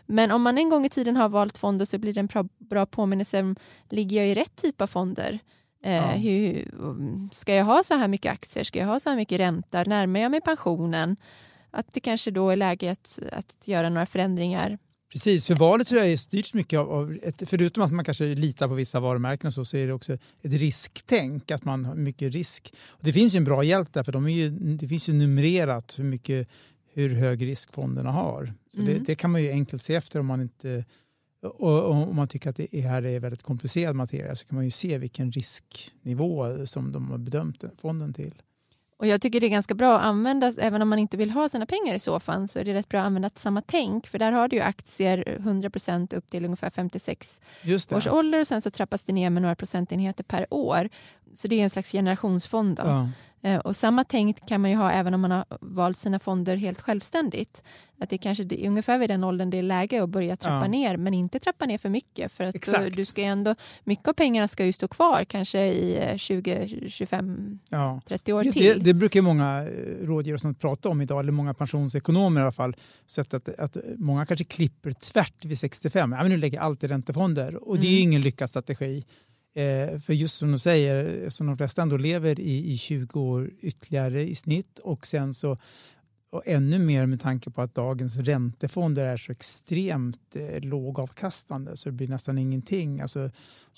Men 0.06 0.32
om 0.32 0.42
man 0.42 0.58
en 0.58 0.70
gång 0.70 0.86
i 0.86 0.90
tiden 0.90 1.16
har 1.16 1.30
valt 1.30 1.58
fonder 1.58 1.86
så 1.86 1.98
blir 1.98 2.14
det 2.14 2.20
en 2.20 2.28
bra, 2.28 2.46
bra 2.58 2.86
påminnelse. 2.86 3.56
Ligger 3.90 4.18
jag 4.18 4.28
i 4.28 4.34
rätt 4.34 4.56
typ 4.56 4.82
av 4.82 4.88
fonder? 4.88 5.40
Eh, 5.84 5.94
ja. 5.94 6.08
hur, 6.08 6.70
ska 7.32 7.56
jag 7.56 7.66
ha 7.66 7.84
så 7.84 7.94
här 7.94 8.08
mycket 8.08 8.32
aktier? 8.32 8.64
Ska 8.64 8.80
jag 8.80 8.88
ha 8.88 9.00
så 9.00 9.10
här 9.10 9.18
mycket 9.18 9.40
ränta? 9.40 9.84
Närmar 9.84 10.20
jag 10.20 10.32
mig 10.32 10.42
pensionen? 10.42 11.18
Att 11.72 11.94
det 11.94 12.00
kanske 12.00 12.32
då 12.32 12.50
är 12.50 12.56
läge 12.56 12.92
att, 12.92 13.20
att 13.32 13.68
göra 13.68 13.90
några 13.90 14.06
förändringar 14.06 14.78
Precis, 15.14 15.48
för 15.48 15.56
valet 15.56 15.88
tror 15.88 16.02
jag 16.02 16.12
är 16.12 16.18
styrt 16.18 16.54
mycket 16.54 16.80
av, 16.80 16.92
av 16.92 17.18
ett, 17.24 17.44
förutom 17.46 17.84
att 17.84 17.92
man 17.92 18.06
kanske 18.06 18.26
litar 18.26 18.68
på 18.68 18.74
vissa 18.74 19.00
varumärken 19.00 19.52
så, 19.52 19.66
så 19.66 19.78
är 19.78 19.88
det 19.88 19.94
också 19.94 20.14
ett 20.14 20.54
risktänk, 20.54 21.52
att 21.52 21.66
man 21.66 21.86
har 21.86 21.96
mycket 21.96 22.34
risk. 22.34 22.74
Och 22.88 23.04
det 23.04 23.14
finns 23.14 23.36
ju 23.36 23.38
en 23.38 23.44
bra 23.44 23.64
hjälp 23.64 23.94
där, 23.94 24.04
för 24.04 24.12
de 24.12 24.28
är 24.28 24.32
ju, 24.32 24.50
det 24.50 24.88
finns 24.88 25.10
ju 25.10 25.14
numrerat 25.14 26.00
hur, 26.00 26.04
mycket, 26.04 26.48
hur 26.94 27.16
hög 27.16 27.46
risk 27.46 27.74
fonderna 27.74 28.12
har. 28.12 28.54
Så 28.74 28.80
mm. 28.80 28.94
det, 28.94 29.00
det, 29.00 29.16
kan 29.16 29.32
man 29.32 29.44
ju 29.44 29.52
enkelt 29.52 29.82
se 29.82 29.96
efter 29.96 30.20
om 30.20 30.26
man 30.26 30.42
inte 30.42 30.86
och 31.42 31.92
om 31.92 32.16
man 32.16 32.28
tycker 32.28 32.50
att 32.50 32.56
det 32.56 32.82
här 32.82 33.06
är 33.06 33.20
väldigt 33.20 33.44
komplicerad 33.44 33.96
materia 33.96 34.36
så 34.36 34.46
kan 34.46 34.56
man 34.56 34.66
ju 34.66 34.72
se 34.72 34.98
vilken 34.98 35.32
risknivå 35.32 36.66
som 36.68 36.92
de 36.92 37.12
har 37.12 37.18
bedömt 37.18 37.64
fonden 37.82 38.14
till. 38.14 38.34
Och 39.04 39.08
jag 39.08 39.22
tycker 39.22 39.40
det 39.40 39.48
är 39.48 39.50
ganska 39.50 39.74
bra 39.74 39.98
att 39.98 40.06
använda, 40.06 40.54
även 40.58 40.82
om 40.82 40.90
man 40.90 41.00
inte 41.00 41.18
vill 41.18 41.32
ha 41.32 41.50
sina 41.50 41.66
pengar 41.66 41.96
i 41.96 42.00
soffan, 42.00 42.48
så 42.48 42.60
är 42.60 42.64
det 42.64 42.74
rätt 42.74 42.90
bra 42.90 43.00
att 43.00 43.06
använda 43.06 43.30
samma 43.36 43.62
tänk. 43.62 44.08
För 44.08 44.20
där 44.20 44.32
har 44.32 44.48
du 44.48 44.56
ju 44.56 44.62
aktier 44.62 45.38
100 45.40 45.70
upp 46.12 46.32
till 46.32 46.46
ungefär 46.46 46.70
56 46.70 47.42
års 47.92 48.08
ålder 48.08 48.40
och 48.40 48.48
sen 48.48 48.62
så 48.62 48.72
trappas 48.72 49.04
det 49.04 49.14
ner 49.14 49.30
med 49.30 49.42
några 49.42 49.56
procentenheter 49.56 50.24
per 50.24 50.48
år. 50.50 50.90
Så 51.36 51.48
det 51.48 51.60
är 51.60 51.64
en 51.64 51.70
slags 51.70 51.92
generationsfond. 51.92 52.80
Ja. 52.84 53.10
Eh, 53.42 53.60
och 53.60 53.76
samma 53.76 54.04
tänk 54.04 54.48
kan 54.48 54.62
man 54.62 54.72
ju 54.72 54.78
ha 54.78 54.92
även 54.92 55.14
om 55.14 55.22
man 55.22 55.32
har 55.32 55.46
valt 55.62 55.98
sina 55.98 56.20
fonder 56.20 56.56
helt 56.56 56.82
självständigt. 56.82 57.64
Att 58.04 58.10
det 58.10 58.18
kanske 58.18 58.44
är 58.44 58.68
ungefär 58.68 58.98
vid 58.98 59.10
den 59.10 59.24
åldern 59.24 59.50
det 59.50 59.58
är 59.58 59.62
läge 59.62 60.04
att 60.04 60.10
börja 60.10 60.36
trappa 60.36 60.66
ja. 60.66 60.68
ner 60.68 60.98
men 60.98 61.14
inte 61.14 61.40
trappa 61.40 61.66
ner 61.66 61.78
för 61.78 61.90
mycket. 61.90 62.32
För 62.32 62.44
att 62.44 62.56
du, 62.62 62.90
du 62.90 63.06
ska 63.06 63.22
ändå, 63.22 63.56
mycket 63.84 64.08
av 64.08 64.14
pengarna 64.14 64.48
ska 64.48 64.66
ju 64.66 64.74
stå 64.74 64.88
kvar 64.88 65.26
kanske 65.26 65.66
i 65.66 66.14
20, 66.18 66.68
25, 66.88 67.60
ja. 67.70 68.02
30 68.08 68.34
år 68.34 68.44
till. 68.44 68.54
Det, 68.54 68.74
det 68.74 68.94
brukar 68.94 69.22
många 69.22 69.62
eh, 69.62 70.06
rådgivare 70.06 70.54
prata 70.54 70.90
om 70.90 71.02
idag, 71.02 71.20
eller 71.20 71.32
många 71.32 71.54
pensionsekonomer 71.54 72.42
i 72.42 72.44
alla 72.44 72.52
fall. 72.52 72.76
Sett 73.08 73.34
att, 73.34 73.60
att 73.60 73.78
många 73.98 74.26
kanske 74.26 74.46
klipper 74.46 74.92
tvärt 74.92 75.46
vid 75.46 75.60
65. 75.60 76.12
Ja, 76.12 76.22
men 76.22 76.32
nu 76.32 76.38
lägger 76.38 76.60
allt 76.60 76.84
i 76.84 76.88
räntefonder 76.88 77.70
och 77.70 77.80
det 77.80 77.88
är 77.88 77.92
mm. 77.92 78.04
ingen 78.04 78.22
lyckad 78.22 78.50
strategi. 78.50 79.06
Eh, 79.56 80.00
för 80.00 80.14
just 80.14 80.38
som 80.38 80.52
du 80.52 80.60
säger, 80.60 81.30
som 81.30 81.48
de 81.48 81.58
flesta 81.58 81.82
ändå 81.82 81.98
lever 81.98 82.40
i, 82.40 82.72
i 82.74 82.78
20 82.78 83.20
år 83.20 83.52
ytterligare 83.62 84.22
i 84.22 84.36
snitt 84.36 84.80
och 84.80 85.08
sen 85.08 85.34
så 85.34 85.58
och 86.34 86.44
ännu 86.46 86.80
mer 86.80 87.06
med 87.06 87.22
tanke 87.22 87.50
på 87.50 87.62
att 87.62 87.76
dagens 87.76 88.18
räntefonder 88.18 89.06
är 89.06 89.18
så 89.18 89.32
extremt 89.32 90.36
eh, 90.36 90.62
lågavkastande 90.62 91.78
så 91.78 91.90
det 91.90 91.94
blir 91.94 92.08
nästan 92.08 92.38
ingenting. 92.38 93.02
Alltså, 93.02 93.30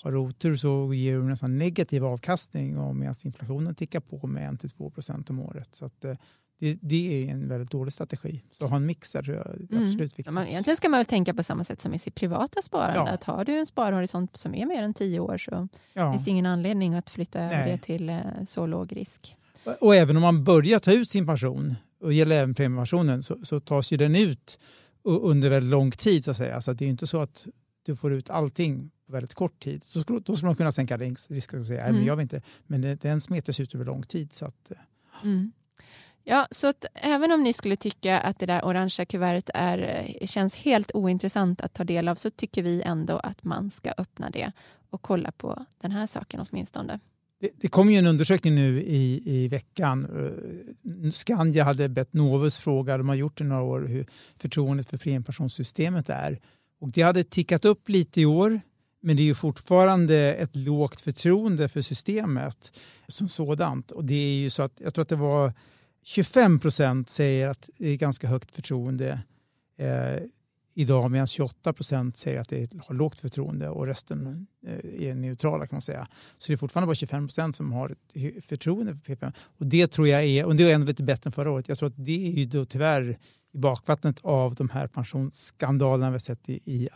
har 0.02 0.12
du 0.12 0.18
otur 0.18 0.56
så 0.56 0.94
ger 0.94 1.16
du 1.16 1.24
nästan 1.24 1.58
negativ 1.58 2.04
avkastning 2.04 2.78
och 2.78 2.96
medan 2.96 3.14
inflationen 3.24 3.74
tickar 3.74 4.00
på 4.00 4.26
med 4.26 4.52
1-2 4.52 4.90
procent 4.90 5.30
om 5.30 5.40
året. 5.40 5.74
Så 5.74 5.84
att, 5.84 6.04
eh, 6.04 6.14
det, 6.60 6.78
det, 6.80 7.28
är 7.28 7.32
en 7.32 7.48
väldigt 7.48 7.70
dålig 7.70 7.92
strategi. 7.92 8.42
Så 8.50 8.66
ha 8.66 8.76
en 8.76 8.86
mix 8.86 9.12
där 9.12 9.22
tror 9.22 9.36
jag 9.36 9.46
är 9.46 9.66
mm. 9.70 9.86
absolut 9.86 10.18
viktigt. 10.18 10.30
Man, 10.30 10.46
egentligen 10.46 10.76
ska 10.76 10.88
man 10.88 10.98
väl 10.98 11.06
tänka 11.06 11.34
på 11.34 11.42
samma 11.42 11.64
sätt 11.64 11.80
som 11.80 11.94
i 11.94 11.98
sitt 11.98 12.14
privata 12.14 12.62
sparande. 12.62 13.10
Ja. 13.10 13.14
Att 13.14 13.24
har 13.24 13.44
du 13.44 13.58
en 13.58 13.66
sparhorisont 13.66 14.36
som 14.36 14.54
är 14.54 14.66
mer 14.66 14.82
än 14.82 14.94
tio 14.94 15.20
år 15.20 15.38
så 15.38 15.68
ja. 15.92 16.12
finns 16.12 16.24
det 16.24 16.30
ingen 16.30 16.46
anledning 16.46 16.94
att 16.94 17.10
flytta 17.10 17.40
över 17.40 17.56
Nej. 17.56 17.72
det 17.72 17.78
till 17.78 18.08
eh, 18.08 18.20
så 18.46 18.66
låg 18.66 18.96
risk. 18.96 19.36
Och, 19.64 19.72
och 19.72 19.96
även 19.96 20.16
om 20.16 20.22
man 20.22 20.44
börjar 20.44 20.78
ta 20.78 20.92
ut 20.92 21.10
sin 21.10 21.26
pension, 21.26 21.74
och 22.06 22.12
gäller 22.12 22.36
även 22.36 22.54
premiepensionen, 22.54 23.22
så, 23.22 23.38
så 23.42 23.60
tas 23.60 23.92
ju 23.92 23.96
den 23.96 24.16
ut 24.16 24.58
under 25.02 25.50
väldigt 25.50 25.70
lång 25.70 25.90
tid. 25.90 26.24
Så 26.24 26.30
att 26.30 26.36
säga. 26.36 26.54
Alltså 26.54 26.74
det 26.74 26.84
är 26.84 26.88
inte 26.88 27.06
så 27.06 27.20
att 27.20 27.46
du 27.82 27.96
får 27.96 28.12
ut 28.12 28.30
allting 28.30 28.90
på 29.06 29.12
väldigt 29.12 29.34
kort 29.34 29.60
tid. 29.60 29.84
Så 29.84 30.00
skulle, 30.00 30.20
då 30.20 30.36
skulle 30.36 30.48
man 30.48 30.56
kunna 30.56 30.72
sänka 30.72 30.96
risken 31.28 31.60
och 31.60 31.66
säga 31.66 31.82
mm. 31.82 31.96
men 31.96 32.04
jag 32.06 32.16
vill 32.16 32.22
inte. 32.22 32.42
Men 32.66 32.98
den 33.02 33.20
smetas 33.20 33.60
ut 33.60 33.74
över 33.74 33.84
lång 33.84 34.02
tid. 34.02 34.32
Så 34.32 34.46
att, 34.46 34.70
eh. 34.70 34.76
mm. 35.24 35.52
Ja, 36.24 36.46
så 36.50 36.66
att 36.66 36.84
även 36.94 37.32
om 37.32 37.42
ni 37.42 37.52
skulle 37.52 37.76
tycka 37.76 38.20
att 38.20 38.38
det 38.38 38.46
där 38.46 38.64
orangea 38.64 39.06
kuvertet 39.06 39.50
är, 39.54 39.78
eh, 39.78 40.26
känns 40.26 40.54
helt 40.54 40.90
ointressant 40.94 41.60
att 41.60 41.74
ta 41.74 41.84
del 41.84 42.08
av 42.08 42.14
så 42.14 42.30
tycker 42.30 42.62
vi 42.62 42.82
ändå 42.82 43.16
att 43.16 43.44
man 43.44 43.70
ska 43.70 43.92
öppna 43.98 44.30
det 44.30 44.52
och 44.90 45.02
kolla 45.02 45.32
på 45.32 45.66
den 45.80 45.92
här 45.92 46.06
saken 46.06 46.46
åtminstone. 46.50 47.00
Det, 47.40 47.50
det 47.56 47.68
kom 47.68 47.90
ju 47.90 47.98
en 47.98 48.06
undersökning 48.06 48.54
nu 48.54 48.82
i, 48.82 49.22
i 49.24 49.48
veckan. 49.48 50.04
Eh, 50.04 51.10
Skandia 51.10 51.64
hade 51.64 51.88
bett 51.88 52.12
Novus 52.12 52.56
fråga, 52.56 52.98
de 52.98 53.08
har 53.08 53.16
gjort 53.16 53.38
det 53.38 53.44
några 53.44 53.62
år, 53.62 53.80
hur 53.80 54.06
förtroendet 54.38 54.88
för 54.88 54.98
premiepensionssystemet 54.98 56.08
är. 56.08 56.40
Och 56.80 56.90
det 56.92 57.02
hade 57.02 57.24
tickat 57.24 57.64
upp 57.64 57.88
lite 57.88 58.20
i 58.20 58.26
år, 58.26 58.60
men 59.02 59.16
det 59.16 59.22
är 59.22 59.24
ju 59.24 59.34
fortfarande 59.34 60.34
ett 60.34 60.56
lågt 60.56 61.00
förtroende 61.00 61.68
för 61.68 61.82
systemet 61.82 62.72
som 63.08 63.28
sådant. 63.28 63.90
Och 63.90 64.04
det 64.04 64.14
är 64.14 64.42
ju 64.42 64.50
så 64.50 64.62
att, 64.62 64.80
jag 64.80 64.94
tror 64.94 65.02
att 65.02 65.08
det 65.08 65.16
var 65.16 65.52
25 66.04 66.58
procent 66.58 67.10
säger 67.10 67.48
att 67.48 67.70
det 67.78 67.88
är 67.88 67.96
ganska 67.96 68.28
högt 68.28 68.54
förtroende 68.54 69.20
eh, 69.78 70.22
idag 70.78 71.10
medan 71.10 71.26
28 71.26 71.72
procent 71.72 72.16
säger 72.16 72.40
att 72.40 72.48
det 72.48 72.72
har 72.86 72.94
lågt 72.94 73.20
förtroende 73.20 73.68
och 73.68 73.86
resten 73.86 74.46
eh, 74.66 75.08
är 75.08 75.14
neutrala 75.14 75.66
kan 75.66 75.76
man 75.76 75.82
säga. 75.82 76.08
Så 76.38 76.46
det 76.46 76.52
är 76.52 76.56
fortfarande 76.56 76.86
bara 76.86 76.94
25 76.94 77.26
procent 77.26 77.56
som 77.56 77.72
har 77.72 77.94
förtroende 78.40 78.92
för 78.96 79.00
PPM. 79.00 79.32
Och 79.58 79.66
det 79.66 79.86
tror 79.86 80.08
jag 80.08 80.24
är, 80.24 80.44
och 80.44 80.56
det 80.56 80.70
är 80.70 80.74
ändå 80.74 80.86
lite 80.86 81.02
bättre 81.02 81.28
än 81.28 81.32
förra 81.32 81.50
året. 81.50 81.68
Jag 81.68 81.78
tror 81.78 81.86
att 81.86 82.04
det 82.04 82.26
är 82.26 82.32
ju 82.32 82.44
då 82.44 82.64
tyvärr 82.64 83.16
i 83.52 83.58
bakvattnet 83.58 84.18
av 84.22 84.54
de 84.54 84.70
här 84.70 84.86
pensionsskandalerna 84.86 86.10
vi 86.10 86.14
har 86.14 86.18
sett 86.18 86.48
i, 86.48 86.60
i 86.64 86.88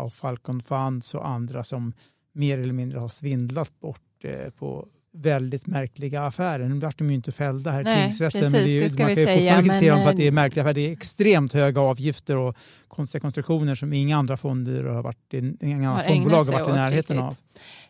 och 0.00 0.12
Falcon 0.12 0.62
Funds 0.62 1.14
och 1.14 1.28
andra 1.28 1.64
som 1.64 1.92
mer 2.32 2.58
eller 2.58 2.72
mindre 2.72 2.98
har 2.98 3.08
svindlat 3.08 3.80
bort 3.80 4.24
eh, 4.24 4.50
på 4.50 4.88
väldigt 5.12 5.66
märkliga 5.66 6.22
affärer. 6.22 6.68
Nu 6.68 6.78
vart 6.78 6.98
de 6.98 7.08
ju 7.08 7.14
inte 7.14 7.32
fällda 7.32 7.70
här 7.70 7.80
i 7.80 8.02
tingsrätten, 8.02 8.40
men 8.40 8.52
det, 8.52 8.58
är, 8.58 8.88
det 8.88 8.88
man 8.88 8.96
kan 8.96 9.08
ju 9.08 9.26
fortfarande 9.26 9.62
kritisera 9.62 9.94
dem 9.94 10.04
för 10.04 10.10
att 10.10 10.16
det 10.16 10.26
är 10.26 10.30
märkliga 10.30 10.62
affärer. 10.62 10.74
Det 10.74 10.88
är 10.88 10.92
extremt 10.92 11.52
höga 11.52 11.80
avgifter 11.80 12.36
och 12.36 12.56
konstiga 12.88 13.20
konstruktioner 13.20 13.74
som 13.74 13.92
inga 13.92 14.16
andra 14.16 14.36
fonder 14.36 14.84
har 14.84 15.02
varit, 15.02 15.34
inga 15.60 15.90
andra 15.90 16.04
fondbolag 16.04 16.44
har 16.44 16.52
varit 16.52 16.68
i 16.68 16.72
närheten 16.72 17.18
av. 17.18 17.36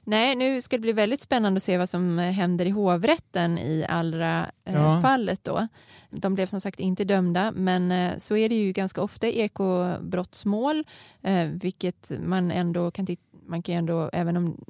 Nej, 0.05 0.37
nu 0.37 0.63
ska 0.63 0.77
det 0.77 0.81
bli 0.81 0.93
väldigt 0.93 1.21
spännande 1.21 1.57
att 1.57 1.63
se 1.63 1.79
vad 1.79 1.89
som 1.89 2.19
händer 2.19 2.67
i 2.67 2.71
hovrätten 2.71 3.59
i 3.59 3.87
allra 3.89 4.51
eh, 4.65 4.75
ja. 4.75 5.01
fallet. 5.01 5.45
Då. 5.45 5.69
De 6.11 6.35
blev 6.35 6.47
som 6.47 6.61
sagt 6.61 6.81
inte 6.81 7.05
dömda, 7.05 7.53
men 7.53 7.93
eh, 7.93 8.19
så 8.19 8.37
är 8.37 8.49
det 8.49 8.55
ju 8.55 8.73
ganska 8.73 9.03
ofta 9.03 9.27
i 9.27 9.41
ekobrottsmål, 9.41 10.85
eh, 11.23 11.47
vilket 11.47 12.11
man 12.25 12.51
ändå 12.51 12.91
kan 12.91 13.07
man 13.47 13.63
kan 13.63 13.75
ändå, 13.75 14.11
även 14.13 14.37
om 14.37 14.65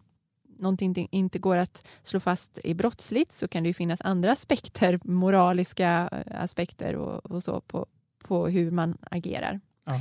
någonting 0.58 1.08
inte 1.10 1.38
går 1.38 1.56
att 1.56 1.86
slå 2.02 2.20
fast 2.20 2.58
i 2.64 2.74
brottsligt 2.74 3.32
så 3.32 3.48
kan 3.48 3.62
det 3.62 3.68
ju 3.68 3.74
finnas 3.74 4.00
andra 4.00 4.32
aspekter, 4.32 5.00
moraliska 5.04 6.08
eh, 6.12 6.42
aspekter 6.42 6.96
och, 6.96 7.30
och 7.30 7.42
så 7.42 7.60
på, 7.60 7.86
på 8.24 8.48
hur 8.48 8.70
man 8.70 8.98
agerar. 9.10 9.60
Ja. 9.84 10.00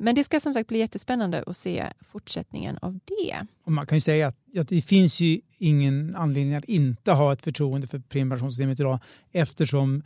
Men 0.00 0.14
det 0.14 0.24
ska 0.24 0.40
som 0.40 0.54
sagt 0.54 0.68
bli 0.68 0.78
jättespännande 0.78 1.44
att 1.46 1.56
se 1.56 1.86
fortsättningen 2.00 2.78
av 2.82 2.98
det. 3.04 3.46
Och 3.64 3.72
man 3.72 3.86
kan 3.86 3.96
ju 3.96 4.00
säga 4.00 4.26
att, 4.26 4.36
att 4.58 4.68
det 4.68 4.82
finns 4.82 5.20
ju 5.20 5.40
ingen 5.58 6.16
anledning 6.16 6.54
att 6.54 6.64
inte 6.64 7.12
ha 7.12 7.32
ett 7.32 7.42
förtroende 7.42 7.86
för 7.86 7.98
premiepensionssystemet 7.98 8.80
idag 8.80 8.98
eftersom 9.32 10.02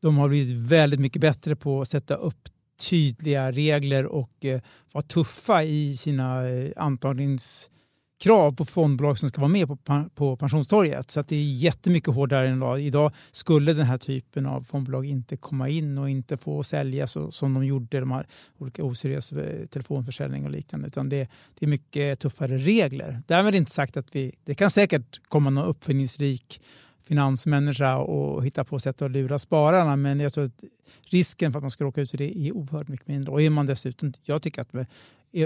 de 0.00 0.18
har 0.18 0.28
blivit 0.28 0.52
väldigt 0.52 1.00
mycket 1.00 1.20
bättre 1.20 1.56
på 1.56 1.80
att 1.80 1.88
sätta 1.88 2.14
upp 2.14 2.48
tydliga 2.78 3.52
regler 3.52 4.06
och 4.06 4.44
eh, 4.44 4.60
vara 4.92 5.02
tuffa 5.02 5.64
i 5.64 5.96
sina 5.96 6.48
eh, 6.48 6.70
antagnings 6.76 7.70
krav 8.18 8.52
på 8.54 8.64
fondbolag 8.64 9.18
som 9.18 9.28
ska 9.28 9.40
vara 9.40 9.48
med 9.48 9.68
på, 9.68 9.76
på 10.14 10.36
pensionstorget. 10.36 11.10
Så 11.10 11.20
att 11.20 11.28
det 11.28 11.36
är 11.36 11.44
jättemycket 11.44 12.14
hårdare 12.14 12.48
än 12.48 12.56
idag. 12.56 12.80
Idag 12.80 13.12
skulle 13.32 13.72
den 13.72 13.86
här 13.86 13.98
typen 13.98 14.46
av 14.46 14.62
fondbolag 14.62 15.06
inte 15.06 15.36
komma 15.36 15.68
in 15.68 15.98
och 15.98 16.10
inte 16.10 16.36
få 16.36 16.62
sälja 16.62 17.06
så, 17.06 17.32
som 17.32 17.54
de 17.54 17.66
gjorde, 17.66 18.00
de 18.00 18.10
här 18.10 18.26
olika 18.58 18.84
oseriös 18.84 19.32
eh, 19.32 19.66
telefonförsäljning 19.66 20.44
och 20.44 20.50
liknande. 20.50 20.86
Utan 20.86 21.08
det, 21.08 21.28
det 21.58 21.66
är 21.66 21.70
mycket 21.70 22.20
tuffare 22.20 22.58
regler. 22.58 23.22
Därmed 23.26 23.54
inte 23.54 23.70
sagt 23.70 23.96
att 23.96 24.16
vi, 24.16 24.32
det 24.44 24.54
kan 24.54 24.70
säkert 24.70 25.20
komma 25.28 25.50
någon 25.50 25.64
uppfinningsrik 25.64 26.60
finansmänniska 27.04 27.96
och 27.96 28.46
hitta 28.46 28.64
på 28.64 28.78
sätt 28.78 29.02
att 29.02 29.10
lura 29.10 29.38
spararna. 29.38 29.96
Men 29.96 30.20
jag 30.20 30.32
tror 30.32 30.44
att 30.44 30.64
risken 31.02 31.52
för 31.52 31.58
att 31.58 31.62
man 31.64 31.70
ska 31.70 31.84
råka 31.84 32.00
ut 32.00 32.10
för 32.10 32.18
det 32.18 32.38
är 32.38 32.52
oerhört 32.52 32.88
mycket 32.88 33.08
mindre. 33.08 33.32
Och 33.32 33.42
är 33.42 33.50
man 33.50 33.66
dessutom, 33.66 34.12
jag 34.22 34.42
tycker 34.42 34.62
att 34.62 34.72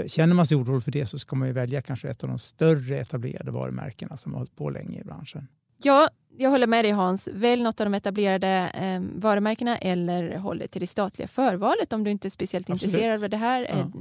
Känner 0.07 0.35
man 0.35 0.45
sig 0.45 0.57
orolig 0.57 0.83
för 0.83 0.91
det 0.91 1.05
så 1.05 1.19
ska 1.19 1.35
man 1.35 1.47
ju 1.47 1.53
välja 1.53 1.81
kanske 1.81 2.09
ett 2.09 2.23
av 2.23 2.29
de 2.29 2.39
större 2.39 2.97
etablerade 2.97 3.51
varumärkena 3.51 4.17
som 4.17 4.33
har 4.33 4.39
hållit 4.39 4.55
på 4.55 4.69
länge 4.69 4.99
i 4.99 5.03
branschen. 5.03 5.47
Ja, 5.83 6.09
jag 6.37 6.49
håller 6.49 6.67
med 6.67 6.85
dig 6.85 6.91
Hans. 6.91 7.29
Välj 7.33 7.63
något 7.63 7.81
av 7.81 7.85
de 7.85 7.93
etablerade 7.93 8.71
eh, 8.73 9.21
varumärkena 9.21 9.77
eller 9.77 10.37
håll 10.37 10.57
dig 10.57 10.67
till 10.67 10.81
det 10.81 10.87
statliga 10.87 11.27
förvalet 11.27 11.93
om 11.93 12.03
du 12.03 12.11
inte 12.11 12.27
är 12.27 12.29
speciellt 12.29 12.69
Absolut. 12.69 12.83
intresserad 12.83 13.23
av 13.23 13.29
det 13.29 13.37
här. 13.37 13.67
Ja. 13.69 13.91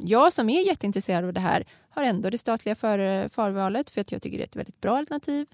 Jag 0.00 0.32
som 0.32 0.50
är 0.50 0.66
jätteintresserad 0.66 1.24
av 1.24 1.32
det 1.32 1.40
här 1.40 1.64
har 1.90 2.04
ändå 2.04 2.30
det 2.30 2.38
statliga 2.38 2.74
för, 2.74 3.28
förvalet 3.28 3.90
för 3.90 4.00
att 4.00 4.12
jag 4.12 4.22
tycker 4.22 4.38
det 4.38 4.42
är 4.42 4.46
ett 4.46 4.56
väldigt 4.56 4.80
bra 4.80 4.98
alternativ. 4.98 5.46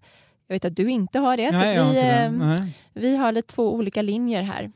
Jag 0.47 0.55
vet 0.55 0.65
att 0.65 0.77
du 0.77 0.91
inte 0.91 1.19
har 1.19 1.37
det. 1.37 1.51
Nej, 1.51 1.79
så 1.79 1.85
vi, 1.85 1.99
eh, 1.99 2.67
vi 2.93 3.17
har 3.17 3.33
lite 3.33 3.55
två 3.55 3.75
olika 3.75 4.03
linjer 4.03 4.43
här. 4.43 4.73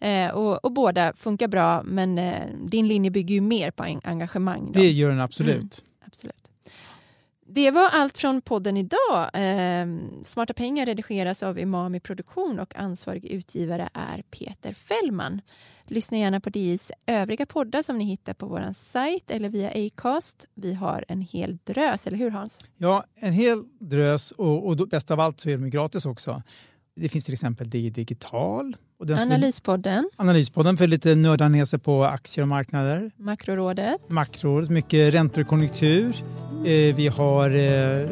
Eh, 0.00 0.34
och, 0.34 0.64
och, 0.64 0.72
båda 0.72 1.12
funkar 1.12 1.48
bra, 1.48 1.82
men 1.82 2.18
eh, 2.18 2.46
din 2.64 2.88
linje 2.88 3.10
bygger 3.10 3.34
ju 3.34 3.40
mer 3.40 3.70
på 3.70 3.82
engagemang. 4.04 4.72
Då. 4.72 4.80
Det 4.80 4.90
gör 4.90 5.08
den 5.08 5.20
absolut. 5.20 5.54
Mm, 5.58 5.70
absolut. 6.06 6.50
Det 7.48 7.70
var 7.70 7.88
allt 7.92 8.18
från 8.18 8.42
podden 8.42 8.76
idag. 8.76 9.30
Eh, 9.32 9.86
Smarta 10.24 10.54
pengar 10.54 10.86
redigeras 10.86 11.42
av 11.42 11.58
Imami 11.58 12.00
Produktion 12.00 12.58
och 12.58 12.76
ansvarig 12.76 13.24
utgivare 13.24 13.88
är 13.92 14.22
Peter 14.30 14.72
Fällman. 14.72 15.40
Lyssna 15.88 16.18
gärna 16.18 16.40
på 16.40 16.50
DIs 16.50 16.92
övriga 17.06 17.46
poddar 17.46 17.82
som 17.82 17.98
ni 17.98 18.04
hittar 18.04 18.34
på 18.34 18.46
vår 18.46 18.72
sajt 18.72 19.30
eller 19.30 19.48
via 19.48 19.86
Acast. 19.86 20.46
Vi 20.54 20.74
har 20.74 21.04
en 21.08 21.20
hel 21.20 21.58
drös, 21.64 22.06
eller 22.06 22.18
hur 22.18 22.30
Hans? 22.30 22.60
Ja, 22.76 23.04
en 23.14 23.32
hel 23.32 23.64
drös 23.78 24.30
och, 24.30 24.66
och 24.66 24.88
bäst 24.88 25.10
av 25.10 25.20
allt 25.20 25.40
så 25.40 25.50
är 25.50 25.58
de 25.58 25.70
gratis 25.70 26.06
också. 26.06 26.42
Det 26.98 27.08
finns 27.08 27.24
till 27.24 27.34
exempel 27.34 27.70
DI 27.70 27.90
Digital. 27.90 28.76
Och 28.98 29.06
den 29.06 29.18
Analyspodden. 29.18 30.10
Analyspodden 30.16 30.76
för 30.76 30.86
lite 30.86 31.14
nörda 31.14 31.48
ner 31.48 31.64
sig 31.64 31.78
på 31.78 32.04
aktier 32.04 32.42
och 32.42 32.48
marknader. 32.48 33.10
Makrorådet. 33.16 34.00
Makrorådet, 34.08 34.70
mycket 34.70 35.14
räntor 35.14 35.42
och 35.42 35.48
konjunktur. 35.48 36.16
Eh, 36.64 36.94
vi 36.94 37.10
har 37.16 37.50
eh, 37.56 38.08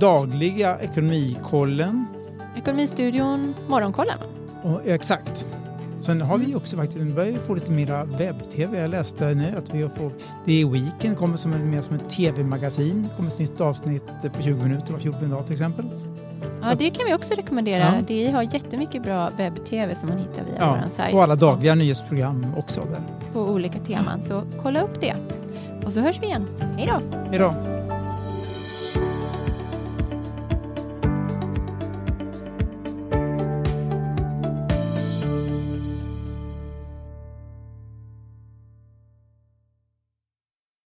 dagliga 0.00 0.78
Ekonomikollen. 0.78 2.06
Ekonomistudion 2.56 3.54
Morgonkollen. 3.68 4.18
Och, 4.62 4.86
exakt. 4.86 5.46
Sen 6.00 6.20
har 6.20 6.38
vi 6.38 6.54
också 6.54 6.76
faktiskt, 6.76 7.00
vi 7.00 7.12
börjar 7.12 7.38
få 7.38 7.54
lite 7.54 7.70
mera 7.70 8.04
webb-tv. 8.04 8.80
Jag 8.80 8.90
läste 8.90 9.34
nu 9.34 9.54
att 9.56 9.74
vi 9.74 9.88
får, 9.88 10.12
det 10.46 10.60
är 10.60 10.66
Weekend 10.66 11.16
kommer 11.16 11.36
som, 11.36 11.70
mer 11.70 11.82
som 11.82 11.96
ett 11.96 12.10
tv-magasin. 12.10 13.02
Det 13.02 13.16
kommer 13.16 13.30
ett 13.30 13.38
nytt 13.38 13.60
avsnitt 13.60 14.06
på 14.36 14.42
20 14.42 14.62
minuter 14.62 14.92
var 14.92 15.00
14 15.00 15.30
dag 15.30 15.44
till 15.44 15.52
exempel. 15.52 15.84
Ja, 16.62 16.74
det 16.74 16.90
kan 16.90 17.06
vi 17.06 17.14
också 17.14 17.34
rekommendera. 17.34 17.82
Ja. 17.82 18.02
Det 18.06 18.30
har 18.30 18.42
jättemycket 18.42 19.02
bra 19.02 19.30
webb-tv 19.36 19.94
som 19.94 20.08
man 20.08 20.18
hittar 20.18 20.44
via 20.44 20.56
ja, 20.58 20.78
vår 20.84 20.90
sajt. 20.90 21.14
Och 21.14 21.22
alla 21.22 21.36
dagliga 21.36 21.74
nyhetsprogram 21.74 22.46
också. 22.56 22.80
Där. 22.80 23.00
På 23.32 23.40
olika 23.40 23.78
teman, 23.78 24.22
så 24.22 24.42
kolla 24.62 24.82
upp 24.82 25.00
det. 25.00 25.14
Och 25.84 25.92
så 25.92 26.00
hörs 26.00 26.22
vi 26.22 26.26
igen. 26.26 26.46
Hej 26.76 26.86
då! 26.86 27.16
Hej 27.30 27.38
då! 27.38 27.77